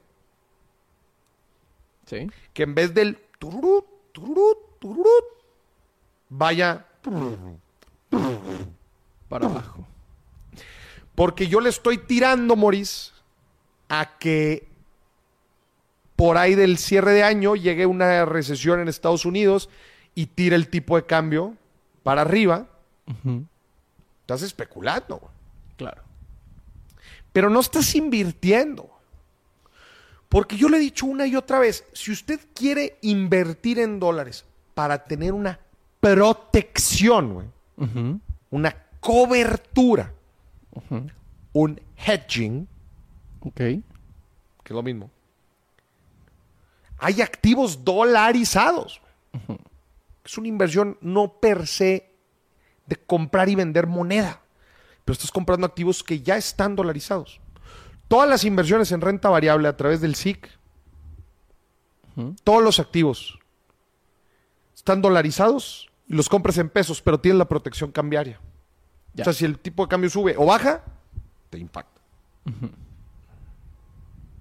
[2.06, 2.30] Sí.
[2.52, 5.24] Que en vez del tururut, tururut, tururut,
[6.28, 6.86] vaya
[9.28, 9.86] Para abajo.
[11.14, 13.12] Porque yo le estoy tirando, Moris,
[13.88, 14.68] a que
[16.16, 19.68] por ahí del cierre de año llegue una recesión en Estados Unidos
[20.14, 21.56] y tire el tipo de cambio
[22.02, 22.68] para arriba.
[23.06, 23.46] Ujú.
[24.22, 25.32] Estás especulando, güey.
[25.76, 26.02] Claro.
[27.32, 28.88] pero no estás invirtiendo.
[30.28, 34.44] Porque yo le he dicho una y otra vez, si usted quiere invertir en dólares
[34.74, 35.58] para tener una
[36.00, 37.46] protección, güey,
[38.50, 40.12] una cobertura,
[41.52, 42.68] un hedging,
[43.40, 43.56] Ok.
[43.56, 43.82] que
[44.66, 45.10] es lo mismo.
[46.98, 49.00] Hay activos dolarizados.
[50.24, 52.11] Es una inversión no per se
[52.92, 54.42] de comprar y vender moneda,
[55.04, 57.40] pero estás comprando activos que ya están dolarizados.
[58.08, 60.48] Todas las inversiones en renta variable a través del SIC,
[62.44, 63.38] todos los activos
[64.74, 68.38] están dolarizados y los compras en pesos, pero tienen la protección cambiaria.
[69.14, 69.22] Ya.
[69.22, 70.84] O sea, si el tipo de cambio sube o baja,
[71.48, 72.00] te impacta.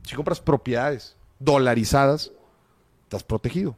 [0.04, 2.32] Si compras propiedades dolarizadas,
[3.04, 3.78] estás protegido.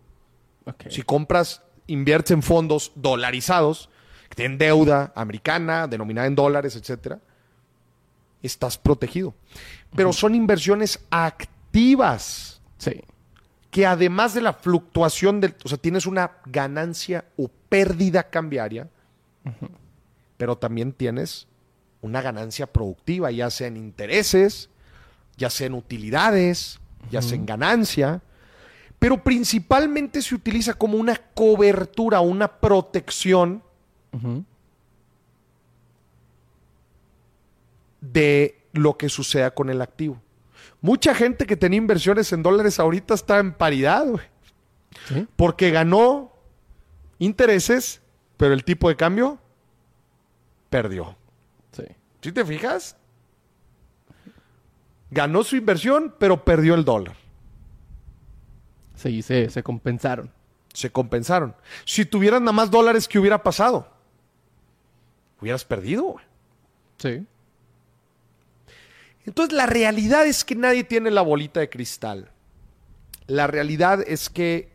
[0.89, 3.89] Si compras, inviertes en fondos dolarizados,
[4.34, 7.19] que tienen deuda americana, denominada en dólares, etcétera,
[8.41, 9.36] estás protegido.
[9.95, 12.61] Pero son inversiones activas.
[12.79, 13.01] Sí.
[13.71, 18.89] que además de la fluctuación del, o sea, tienes una ganancia o pérdida cambiaria,
[20.38, 21.47] pero también tienes
[22.01, 24.69] una ganancia productiva, ya sea en intereses,
[25.38, 26.79] ya sea en utilidades,
[27.09, 28.21] ya sea en ganancia,
[28.99, 33.63] pero principalmente se utiliza como una cobertura, una protección
[38.01, 40.22] De lo que suceda con el activo.
[40.82, 44.26] Mucha gente que tenía inversiones en dólares ahorita está en paridad, güey.
[45.07, 45.28] Sí.
[45.36, 46.34] Porque ganó
[47.20, 48.01] intereses,
[48.38, 49.39] pero el tipo de cambio
[50.70, 51.16] perdió.
[51.72, 51.86] Sí.
[52.22, 52.97] ¿Sí te fijas?
[55.09, 57.16] Ganó su inversión, pero perdió el dólar.
[58.95, 60.32] Sí, se, se compensaron.
[60.74, 61.55] Se compensaron.
[61.86, 63.92] Si tuvieras nada más dólares, ¿qué hubiera pasado?
[65.43, 66.03] Hubieras perdido.
[66.03, 66.25] güey.
[66.99, 67.27] Sí.
[69.25, 72.31] Entonces la realidad es que nadie tiene la bolita de cristal.
[73.27, 74.71] La realidad es que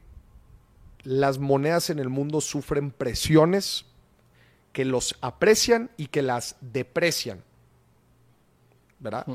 [1.05, 3.87] las monedas en el mundo sufren presiones
[4.75, 7.43] que los aprecian y que las deprecian.
[8.99, 9.27] ¿Verdad?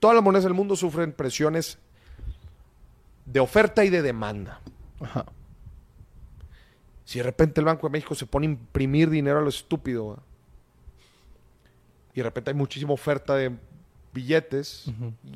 [0.00, 1.76] Todas las monedas del mundo sufren presiones
[3.26, 4.62] de oferta y de demanda.
[4.98, 5.26] Ajá.
[7.06, 10.18] Si de repente el Banco de México se pone a imprimir dinero a lo estúpido,
[12.12, 13.52] y de repente hay muchísima oferta de
[14.12, 14.86] billetes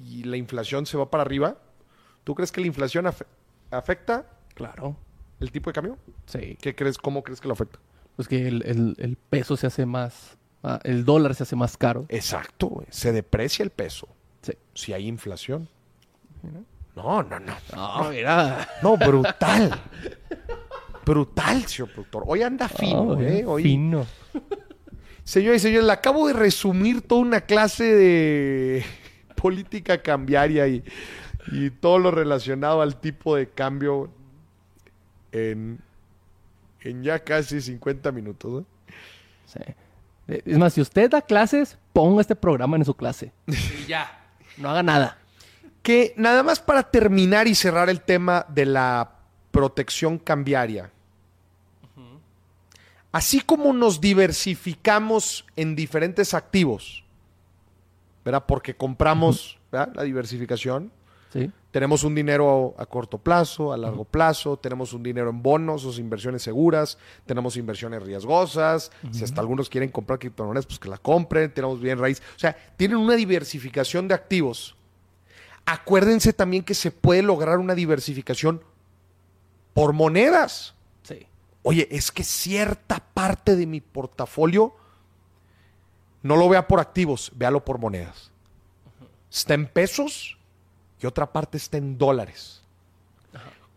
[0.06, 1.56] y la inflación se va para arriba,
[2.24, 3.26] ¿tú crees que la inflación afe-
[3.70, 4.96] afecta Claro.
[5.38, 5.98] el tipo de cambio?
[6.26, 6.58] Sí.
[6.60, 6.98] ¿Qué crees?
[6.98, 7.78] ¿Cómo crees que lo afecta?
[8.16, 10.36] Pues que el, el- el peso se hace más...
[10.62, 12.04] ah, el dólar se hace más caro.
[12.08, 14.08] Exacto, se deprecia el peso
[14.42, 14.52] Sí.
[14.74, 15.68] si hay inflación.
[16.96, 17.54] No, no, no.
[17.76, 18.66] No, mira.
[18.82, 19.78] No, brutal.
[21.10, 22.22] brutal, señor productor.
[22.26, 23.44] Hoy anda fino, No, ¿eh?
[23.44, 23.62] Hoy...
[23.64, 24.06] Fino.
[25.24, 28.84] Señores y señores, le acabo de resumir toda una clase de
[29.36, 30.82] política cambiaria y,
[31.52, 34.10] y todo lo relacionado al tipo de cambio
[35.30, 35.78] en,
[36.80, 38.64] en ya casi 50 minutos.
[38.64, 39.74] ¿eh?
[40.26, 40.40] Sí.
[40.46, 43.32] Es más, si usted da clases, ponga este programa en su clase.
[43.46, 44.24] Y ya.
[44.56, 45.18] No haga nada.
[45.82, 49.12] Que nada más para terminar y cerrar el tema de la
[49.50, 50.90] protección cambiaria.
[53.12, 57.04] Así como nos diversificamos en diferentes activos,
[58.24, 58.44] ¿verdad?
[58.46, 59.92] Porque compramos ¿verdad?
[59.94, 60.92] la diversificación,
[61.32, 61.48] Sí.
[61.70, 65.84] tenemos un dinero a, a corto plazo, a largo plazo, tenemos un dinero en bonos
[65.84, 70.98] o inversiones seguras, tenemos inversiones riesgosas, si hasta algunos quieren comprar criptomonedas, pues que la
[70.98, 72.20] compren, tenemos bien raíz.
[72.34, 74.74] O sea, tienen una diversificación de activos.
[75.66, 78.60] Acuérdense también que se puede lograr una diversificación
[79.72, 80.74] por monedas.
[81.62, 84.74] Oye, es que cierta parte de mi portafolio
[86.22, 88.30] no lo vea por activos, véalo por monedas.
[89.30, 90.38] Está en pesos
[91.00, 92.62] y otra parte está en dólares.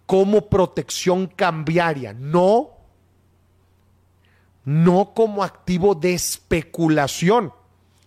[0.06, 2.72] Como protección cambiaria, no,
[4.66, 7.54] no como activo de especulación.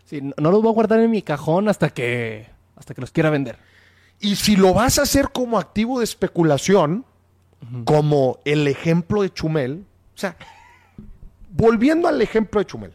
[0.05, 3.31] Sí, no los voy a guardar en mi cajón hasta que hasta que los quiera
[3.31, 3.59] vender.
[4.21, 7.05] Y si lo vas a hacer como activo de especulación,
[7.85, 9.85] como el ejemplo de Chumel,
[10.15, 10.37] o sea,
[11.51, 12.93] volviendo al ejemplo de Chumel,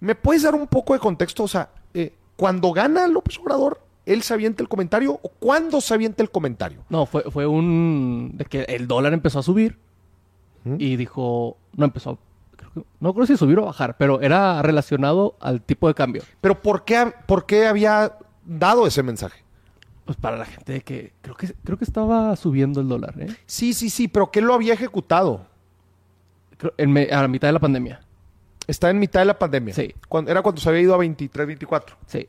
[0.00, 1.44] ¿me puedes dar un poco de contexto?
[1.44, 5.94] O sea, eh, cuando gana López Obrador, ¿él se avienta el comentario o cuándo se
[5.94, 6.84] avienta el comentario?
[6.88, 8.32] No, fue, fue un...
[8.34, 9.78] de que el dólar empezó a subir
[10.64, 10.76] ¿Mm?
[10.78, 11.56] y dijo...
[11.76, 12.18] No empezó...
[12.56, 16.22] creo que- no creo si subir o bajar, pero era relacionado al tipo de cambio.
[16.40, 19.41] Pero ¿por qué, por qué había dado ese mensaje?
[20.04, 21.12] Pues para la gente que...
[21.22, 23.36] Creo que, creo que estaba subiendo el dólar, ¿eh?
[23.46, 25.46] Sí, sí, sí, pero ¿qué lo había ejecutado?
[26.58, 28.00] Creo- en me- a la mitad de la pandemia.
[28.66, 29.74] Está en mitad de la pandemia.
[29.74, 29.94] Sí.
[30.08, 31.96] Cuando, era cuando se había ido a 23, 24.
[32.06, 32.26] Sí.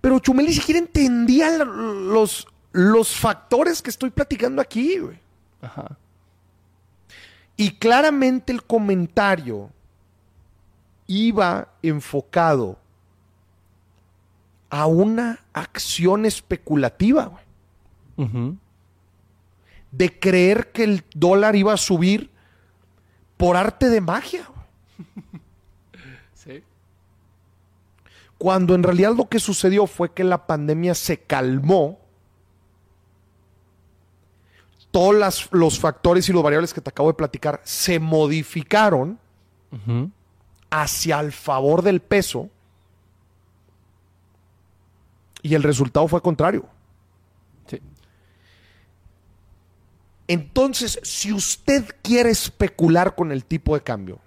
[0.00, 5.18] Pero Chumel ni siquiera entendía los, los factores que estoy platicando aquí, güey.
[5.62, 5.96] Ajá.
[7.56, 9.70] Y claramente el comentario
[11.06, 12.78] iba enfocado
[14.70, 17.44] a una acción especulativa, güey.
[19.92, 22.30] De creer que el dólar iba a subir
[23.36, 26.02] por arte de magia, güey.
[26.34, 26.62] Sí.
[28.38, 31.98] Cuando en realidad lo que sucedió fue que la pandemia se calmó.
[34.90, 39.18] Todos las- los factores y los variables que te acabo de platicar se modificaron
[40.70, 42.48] hacia el favor del peso
[45.42, 46.66] y el resultado fue contrario.
[47.66, 47.80] Sí.
[50.28, 54.20] Entonces, si usted quiere especular con el tipo de cambio,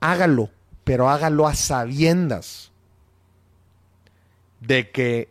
[0.00, 0.50] hágalo,
[0.84, 2.72] pero hágalo a sabiendas
[4.60, 5.28] de que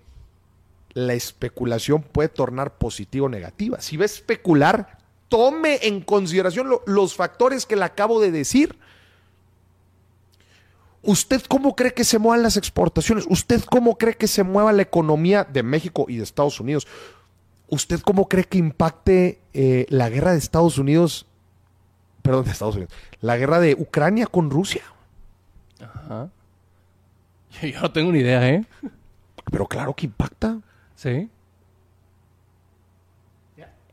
[0.93, 3.79] la especulación puede tornar positiva o negativa.
[3.81, 8.77] Si va a especular, tome en consideración lo- los factores que le acabo de decir.
[11.01, 13.25] ¿Usted cómo cree que se muevan las exportaciones?
[13.29, 16.87] ¿Usted cómo cree que se mueva la economía de México y de Estados Unidos?
[17.69, 21.25] ¿Usted cómo cree que impacte eh, la guerra de Estados Unidos?
[22.21, 22.93] Perdón, de Estados Unidos.
[23.21, 24.83] La guerra de Ucrania con Rusia.
[25.79, 26.29] Ajá.
[27.61, 28.65] Yo, no tengo ni idea, ¿eh?
[29.51, 30.59] Pero claro que impacta.
[30.95, 31.29] Sí.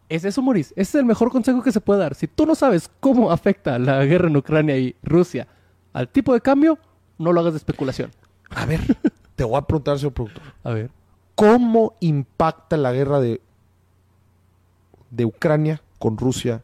[0.09, 0.73] Es eso, Maurice.
[0.77, 2.15] Ese es el mejor consejo que se puede dar.
[2.15, 5.49] Si tú no sabes cómo afecta la guerra en Ucrania y Rusia
[5.93, 6.79] al tipo de cambio,
[7.19, 8.11] no lo hagas de especulación.
[8.51, 8.81] A ver,
[9.35, 10.43] te voy a preguntar, señor productor.
[10.65, 10.91] A ver.
[11.35, 13.41] ¿Cómo impacta la guerra de,
[15.11, 16.63] de Ucrania con Rusia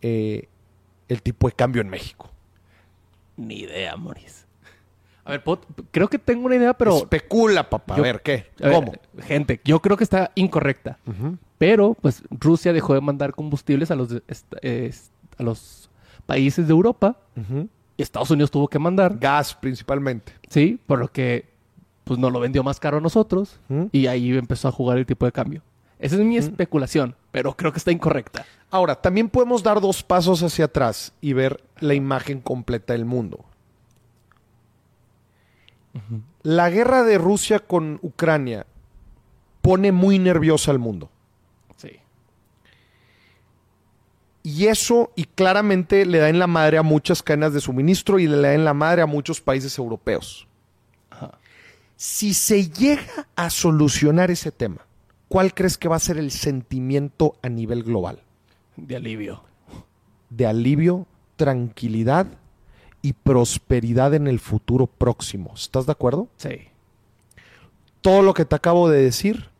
[0.00, 0.48] eh,
[1.08, 2.30] el tipo de cambio en México?
[3.36, 4.44] Ni idea, Maurice.
[5.24, 5.42] A ver,
[5.92, 6.96] creo que tengo una idea, pero...
[6.98, 7.96] Especula, papá.
[7.96, 8.50] Yo- a ver, ¿qué?
[8.60, 8.92] a ver, ¿Cómo?
[9.20, 10.98] gente, yo creo que está incorrecta.
[11.58, 14.08] Pero, pues, Rusia dejó de mandar combustibles a los,
[14.62, 15.90] es- a los
[16.26, 17.16] países de Europa.
[17.36, 17.68] Y
[18.02, 19.18] Estados Unidos tuvo que mandar.
[19.18, 20.32] Gas principalmente.
[20.48, 21.50] Sí, por lo que
[22.04, 23.84] pues nos lo vendió más caro a nosotros ¿Mm?
[23.92, 25.62] y ahí empezó a jugar el tipo de cambio.
[25.98, 28.44] Esa es mi especulación, pero creo que está incorrecta.
[28.72, 33.44] Ahora, también podemos dar dos pasos hacia atrás y ver la imagen completa del mundo.
[36.42, 38.66] La guerra de Rusia con Ucrania
[39.60, 41.08] pone muy nerviosa al mundo.
[41.76, 42.00] Sí.
[44.42, 48.26] Y eso, y claramente le da en la madre a muchas cadenas de suministro y
[48.26, 50.48] le da en la madre a muchos países europeos.
[51.10, 51.38] Ajá.
[51.96, 54.86] Si se llega a solucionar ese tema,
[55.28, 58.20] ¿cuál crees que va a ser el sentimiento a nivel global?
[58.76, 59.44] De alivio.
[60.30, 62.26] De alivio, tranquilidad
[63.02, 65.52] y prosperidad en el futuro próximo.
[65.54, 66.28] ¿Estás de acuerdo?
[66.36, 66.68] Sí.
[68.00, 69.50] Todo lo que te acabo de decir,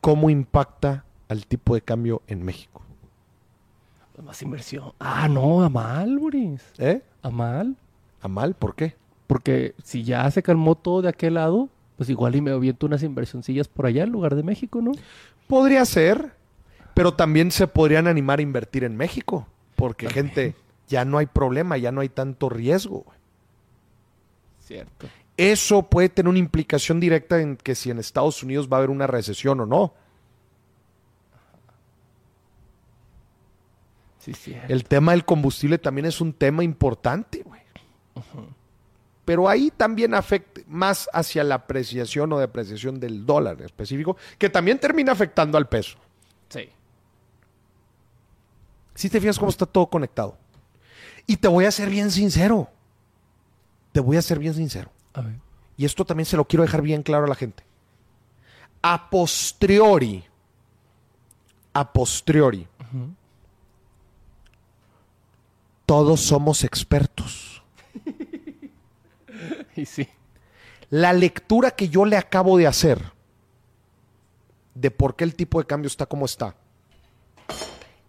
[0.00, 2.83] ¿cómo impacta al tipo de cambio en México?
[4.22, 4.92] Más inversión.
[5.00, 6.62] Ah, no, a mal, Boris.
[6.78, 7.02] ¿Eh?
[7.22, 7.76] A mal.
[8.20, 8.54] ¿A mal?
[8.54, 8.94] ¿Por qué?
[9.26, 13.02] Porque si ya se calmó todo de aquel lado, pues igual y me aviento unas
[13.02, 14.92] inversioncillas por allá en lugar de México, ¿no?
[15.48, 16.32] Podría ser,
[16.94, 19.46] pero también se podrían animar a invertir en México.
[19.74, 20.54] Porque, gente,
[20.88, 23.04] ya no hay problema, ya no hay tanto riesgo.
[24.60, 25.08] Cierto.
[25.36, 28.90] Eso puede tener una implicación directa en que si en Estados Unidos va a haber
[28.90, 29.94] una recesión o no.
[34.32, 34.56] Sí.
[34.68, 37.60] El tema del combustible también es un tema importante, güey.
[39.24, 44.50] Pero ahí también afecta más hacia la apreciación o depreciación del dólar en específico, que
[44.50, 45.96] también termina afectando al peso.
[46.48, 46.68] Sí.
[48.94, 50.36] Si te fijas cómo está todo conectado.
[51.26, 52.68] Y te voy a ser bien sincero.
[53.92, 54.90] Te voy a ser bien sincero.
[55.14, 55.36] A ver.
[55.76, 57.64] Y esto también se lo quiero dejar bien claro a la gente.
[58.82, 60.22] A posteriori,
[61.72, 62.68] a posteriori,
[65.86, 67.62] todos somos expertos.
[69.76, 70.08] Y sí.
[70.88, 73.12] La lectura que yo le acabo de hacer
[74.76, 76.54] de por qué el tipo de cambio está como está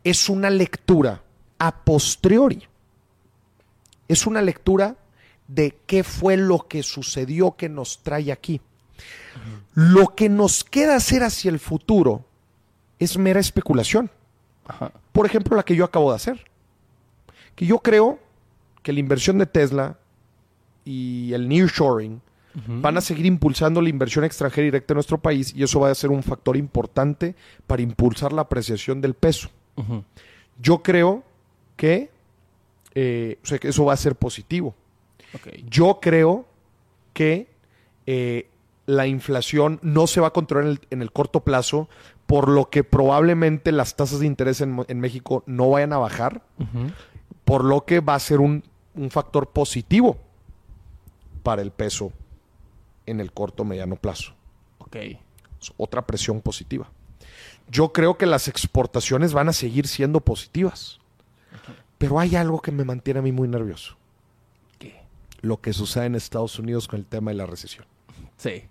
[0.05, 1.23] es una lectura
[1.57, 2.63] a posteriori.
[4.07, 4.95] Es una lectura
[5.47, 8.61] de qué fue lo que sucedió que nos trae aquí.
[9.73, 12.23] Lo que nos queda hacer hacia el futuro
[12.99, 14.11] es mera especulación.
[14.67, 14.91] Ajá.
[15.11, 16.45] Por ejemplo, la que yo acabo de hacer.
[17.55, 18.19] Que yo creo
[18.83, 19.97] que la inversión de Tesla
[20.83, 22.21] y el nearshoring
[22.67, 25.95] van a seguir impulsando la inversión extranjera directa en nuestro país y eso va a
[25.95, 27.35] ser un factor importante
[27.67, 29.49] para impulsar la apreciación del peso.
[30.61, 31.23] Yo creo
[31.75, 32.09] que,
[32.93, 34.73] eh, o sea, que eso va a ser positivo.
[35.67, 36.45] Yo creo
[37.13, 37.49] que
[38.05, 38.47] eh,
[38.85, 41.89] la inflación no se va a controlar en el, en el corto plazo,
[42.25, 46.91] por lo que probablemente las tasas de interés en, México no vayan a bajar, Ujú.
[47.45, 48.63] Por lo que va a ser un,
[48.95, 50.17] un factor positivo
[51.43, 52.11] para el peso
[53.05, 54.33] en el corto mediano plazo.
[54.79, 54.95] Ok.
[54.95, 56.89] Es otra presión positiva.
[57.69, 60.99] Yo creo que las exportaciones van a seguir siendo positivas,
[61.97, 63.95] pero hay algo que me mantiene a mí muy nervioso.
[64.77, 64.95] ¿Qué?
[65.41, 67.85] Lo que sucede en Estados Unidos con el tema de la recesión.
[68.37, 68.65] Sí.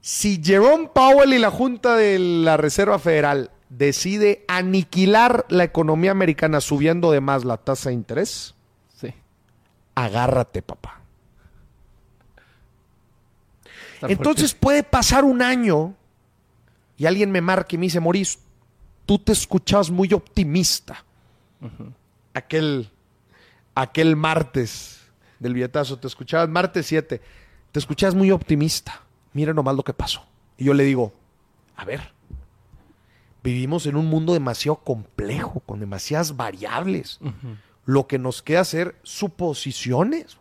[0.00, 6.60] Si Jerome Powell y la Junta de la Reserva Federal decide aniquilar la economía americana
[6.60, 8.54] subiendo de más la tasa de interés,
[8.96, 9.12] Sí.
[9.94, 11.00] agárrate, papá.
[13.94, 15.94] Está Entonces puede pasar un año
[16.96, 18.38] y alguien me marque y me dice, Maurice,
[19.06, 21.04] tú te escuchabas muy optimista.
[22.34, 22.90] Aquel,
[23.74, 25.00] aquel martes
[25.38, 27.20] del billetazo, te escuchabas martes 7,
[27.72, 29.00] te escuchabas muy optimista.
[29.32, 30.24] Mira nomás lo que pasó.
[30.58, 31.12] Y yo le digo,
[31.76, 32.12] a ver,
[33.46, 37.20] vivimos en un mundo demasiado complejo, con demasiadas variables.
[37.84, 40.36] Lo que nos queda hacer suposiciones.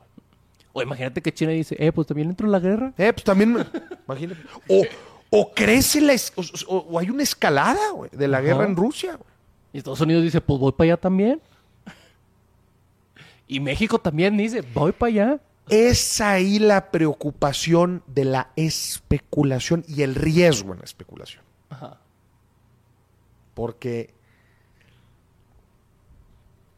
[0.74, 2.94] O imagínate que China dice, eh, pues también entró la guerra.
[2.98, 3.56] Eh, pues también,
[4.08, 4.42] imagínate.
[4.68, 4.84] O,
[5.30, 6.34] o crece la, es-
[6.68, 9.20] o, hay una escalada güey, de la guerra en Rusia.
[9.72, 11.40] Y Estados Unidos dice, pues voy para allá también.
[13.48, 15.40] Y México también dice, voy para allá.
[15.70, 21.44] Es ahí la preocupación de la especulación y el riesgo en la especulación.
[21.70, 22.00] Ajá.
[23.56, 24.14] Porque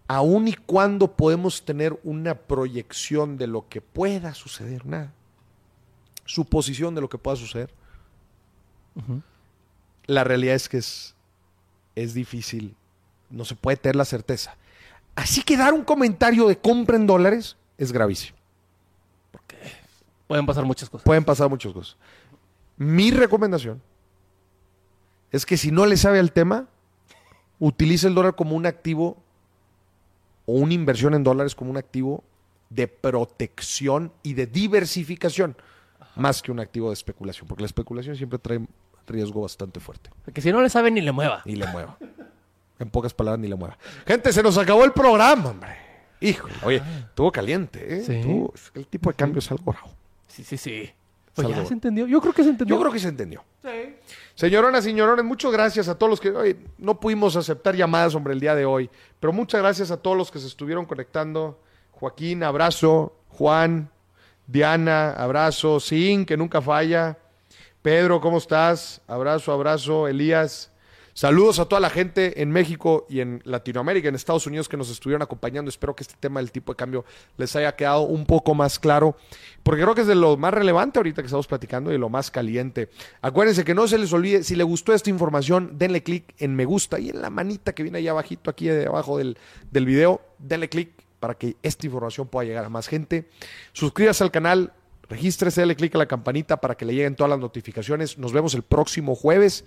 [0.07, 5.11] aun y cuando podemos tener una proyección de lo que pueda suceder, una
[6.25, 7.69] suposición de lo que pueda suceder,
[10.05, 11.13] la realidad es que es,
[11.95, 12.75] es difícil,
[13.29, 14.55] no se puede tener la certeza.
[15.15, 18.37] Así que dar un comentario de compra en dólares es gravísimo.
[20.27, 21.05] Pueden pasar muchas cosas.
[21.05, 21.97] Pueden pasar muchas cosas.
[22.77, 23.81] Mi recomendación
[25.31, 26.67] es que si no le sabe al tema,
[27.59, 29.17] utilice el dólar como un activo
[30.45, 32.23] o una inversión en dólares como un activo
[32.69, 35.55] de protección y de diversificación.
[36.15, 38.59] más que un activo de especulación, porque la especulación siempre trae
[39.07, 40.09] riesgo bastante fuerte.
[40.25, 41.41] Porque si no le sabe ni le mueva.
[41.45, 41.97] Ni le mueva.
[42.79, 43.77] En pocas palabras, ni le mueva.
[44.05, 45.75] Gente, se nos acabó el programa, hombre.
[46.19, 48.03] Híjole, oye, estuvo caliente, ¿eh?
[48.03, 48.13] Sí.
[48.73, 49.89] El tipo de cambio es algo bravo.
[50.27, 50.89] Sí, sí, sí.
[51.33, 52.07] Pues ya se entendió.
[52.07, 52.75] Yo creo que se entendió.
[52.75, 53.43] Yo creo que se entendió.
[53.61, 53.69] Sí.
[54.37, 58.53] Señoronas, señorones, muchas gracias a todos los que no pudimos aceptar llamadas sobre el día
[58.53, 58.87] de hoy,
[59.19, 61.59] pero muchas gracias a todos los que se estuvieron conectando.
[61.89, 63.15] Joaquín, abrazo.
[63.29, 63.89] Juan,
[64.45, 65.79] Diana, abrazo.
[65.79, 67.17] Sin, que nunca falla.
[67.81, 69.01] Pedro, ¿cómo estás?
[69.07, 70.07] Abrazo, abrazo.
[70.07, 70.71] Elías.
[71.17, 74.91] Saludos a toda la gente en México y en Latinoamérica, en Estados Unidos que nos
[74.91, 75.67] estuvieron acompañando.
[75.67, 77.05] Espero que este tema del tipo de cambio
[77.37, 79.17] les haya quedado un poco más claro,
[79.63, 82.29] porque creo que es de lo más relevante ahorita que estamos platicando y lo más
[82.29, 82.89] caliente.
[83.19, 86.65] Acuérdense que no se les olvide, si les gustó esta información, denle clic en me
[86.65, 89.39] gusta y en la manita que viene ahí abajito, aquí debajo del,
[89.71, 93.27] del video, denle clic para que esta información pueda llegar a más gente.
[93.73, 94.71] Suscríbase al canal,
[95.09, 98.19] regístrese, dale clic a la campanita para que le lleguen todas las notificaciones.
[98.19, 99.65] Nos vemos el próximo jueves.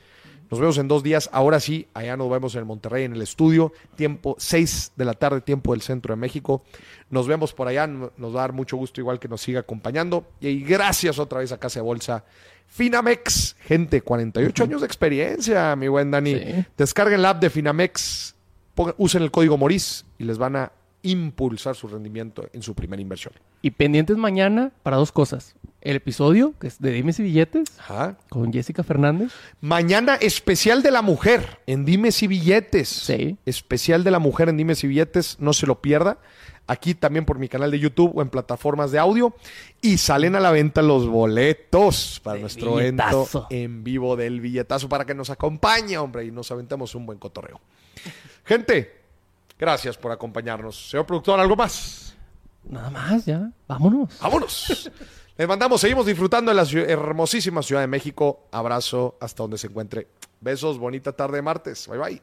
[0.51, 1.31] Nos vemos en dos días.
[1.33, 3.73] Ahora sí, allá nos vemos en Monterrey, en el estudio.
[3.95, 6.63] Tiempo 6 de la tarde, tiempo del centro de México.
[7.09, 7.87] Nos vemos por allá.
[7.87, 10.27] Nos va a dar mucho gusto, igual que nos siga acompañando.
[10.41, 12.25] Y gracias otra vez a Casa de Bolsa.
[12.67, 16.35] Finamex, gente, 48 años de experiencia, mi buen Dani.
[16.35, 16.65] Sí.
[16.77, 18.35] Descarguen la app de Finamex,
[18.77, 20.73] pongan- usen el código Moris y les van a
[21.03, 23.35] impulsar su rendimiento en su primera inversión.
[23.63, 25.55] Y pendientes mañana para dos cosas.
[25.83, 28.17] El episodio, que es de Dimes y Billetes, Ajá.
[28.29, 29.33] con Jessica Fernández.
[29.63, 32.89] Mañana especial de la mujer en Dimes y Billetes.
[32.89, 33.39] Sí.
[33.47, 36.19] Especial de la mujer en Dimes y Billetes, no se lo pierda.
[36.67, 39.35] Aquí también por mi canal de YouTube o en plataformas de audio.
[39.81, 43.21] Y salen a la venta los boletos para nuestro billetazo.
[43.23, 47.19] evento en vivo del billetazo para que nos acompañe, hombre, y nos aventemos un buen
[47.19, 47.59] cotorreo.
[48.45, 49.01] Gente,
[49.59, 50.91] gracias por acompañarnos.
[50.91, 52.15] Señor productor, ¿algo más?
[52.65, 53.51] Nada más, ya.
[53.67, 54.19] Vámonos.
[54.21, 54.91] Vámonos.
[55.41, 58.41] Les mandamos, seguimos disfrutando de la hermosísima Ciudad de México.
[58.53, 60.07] Abrazo hasta donde se encuentre.
[60.39, 61.89] Besos, bonita tarde de martes.
[61.89, 62.23] Bye bye.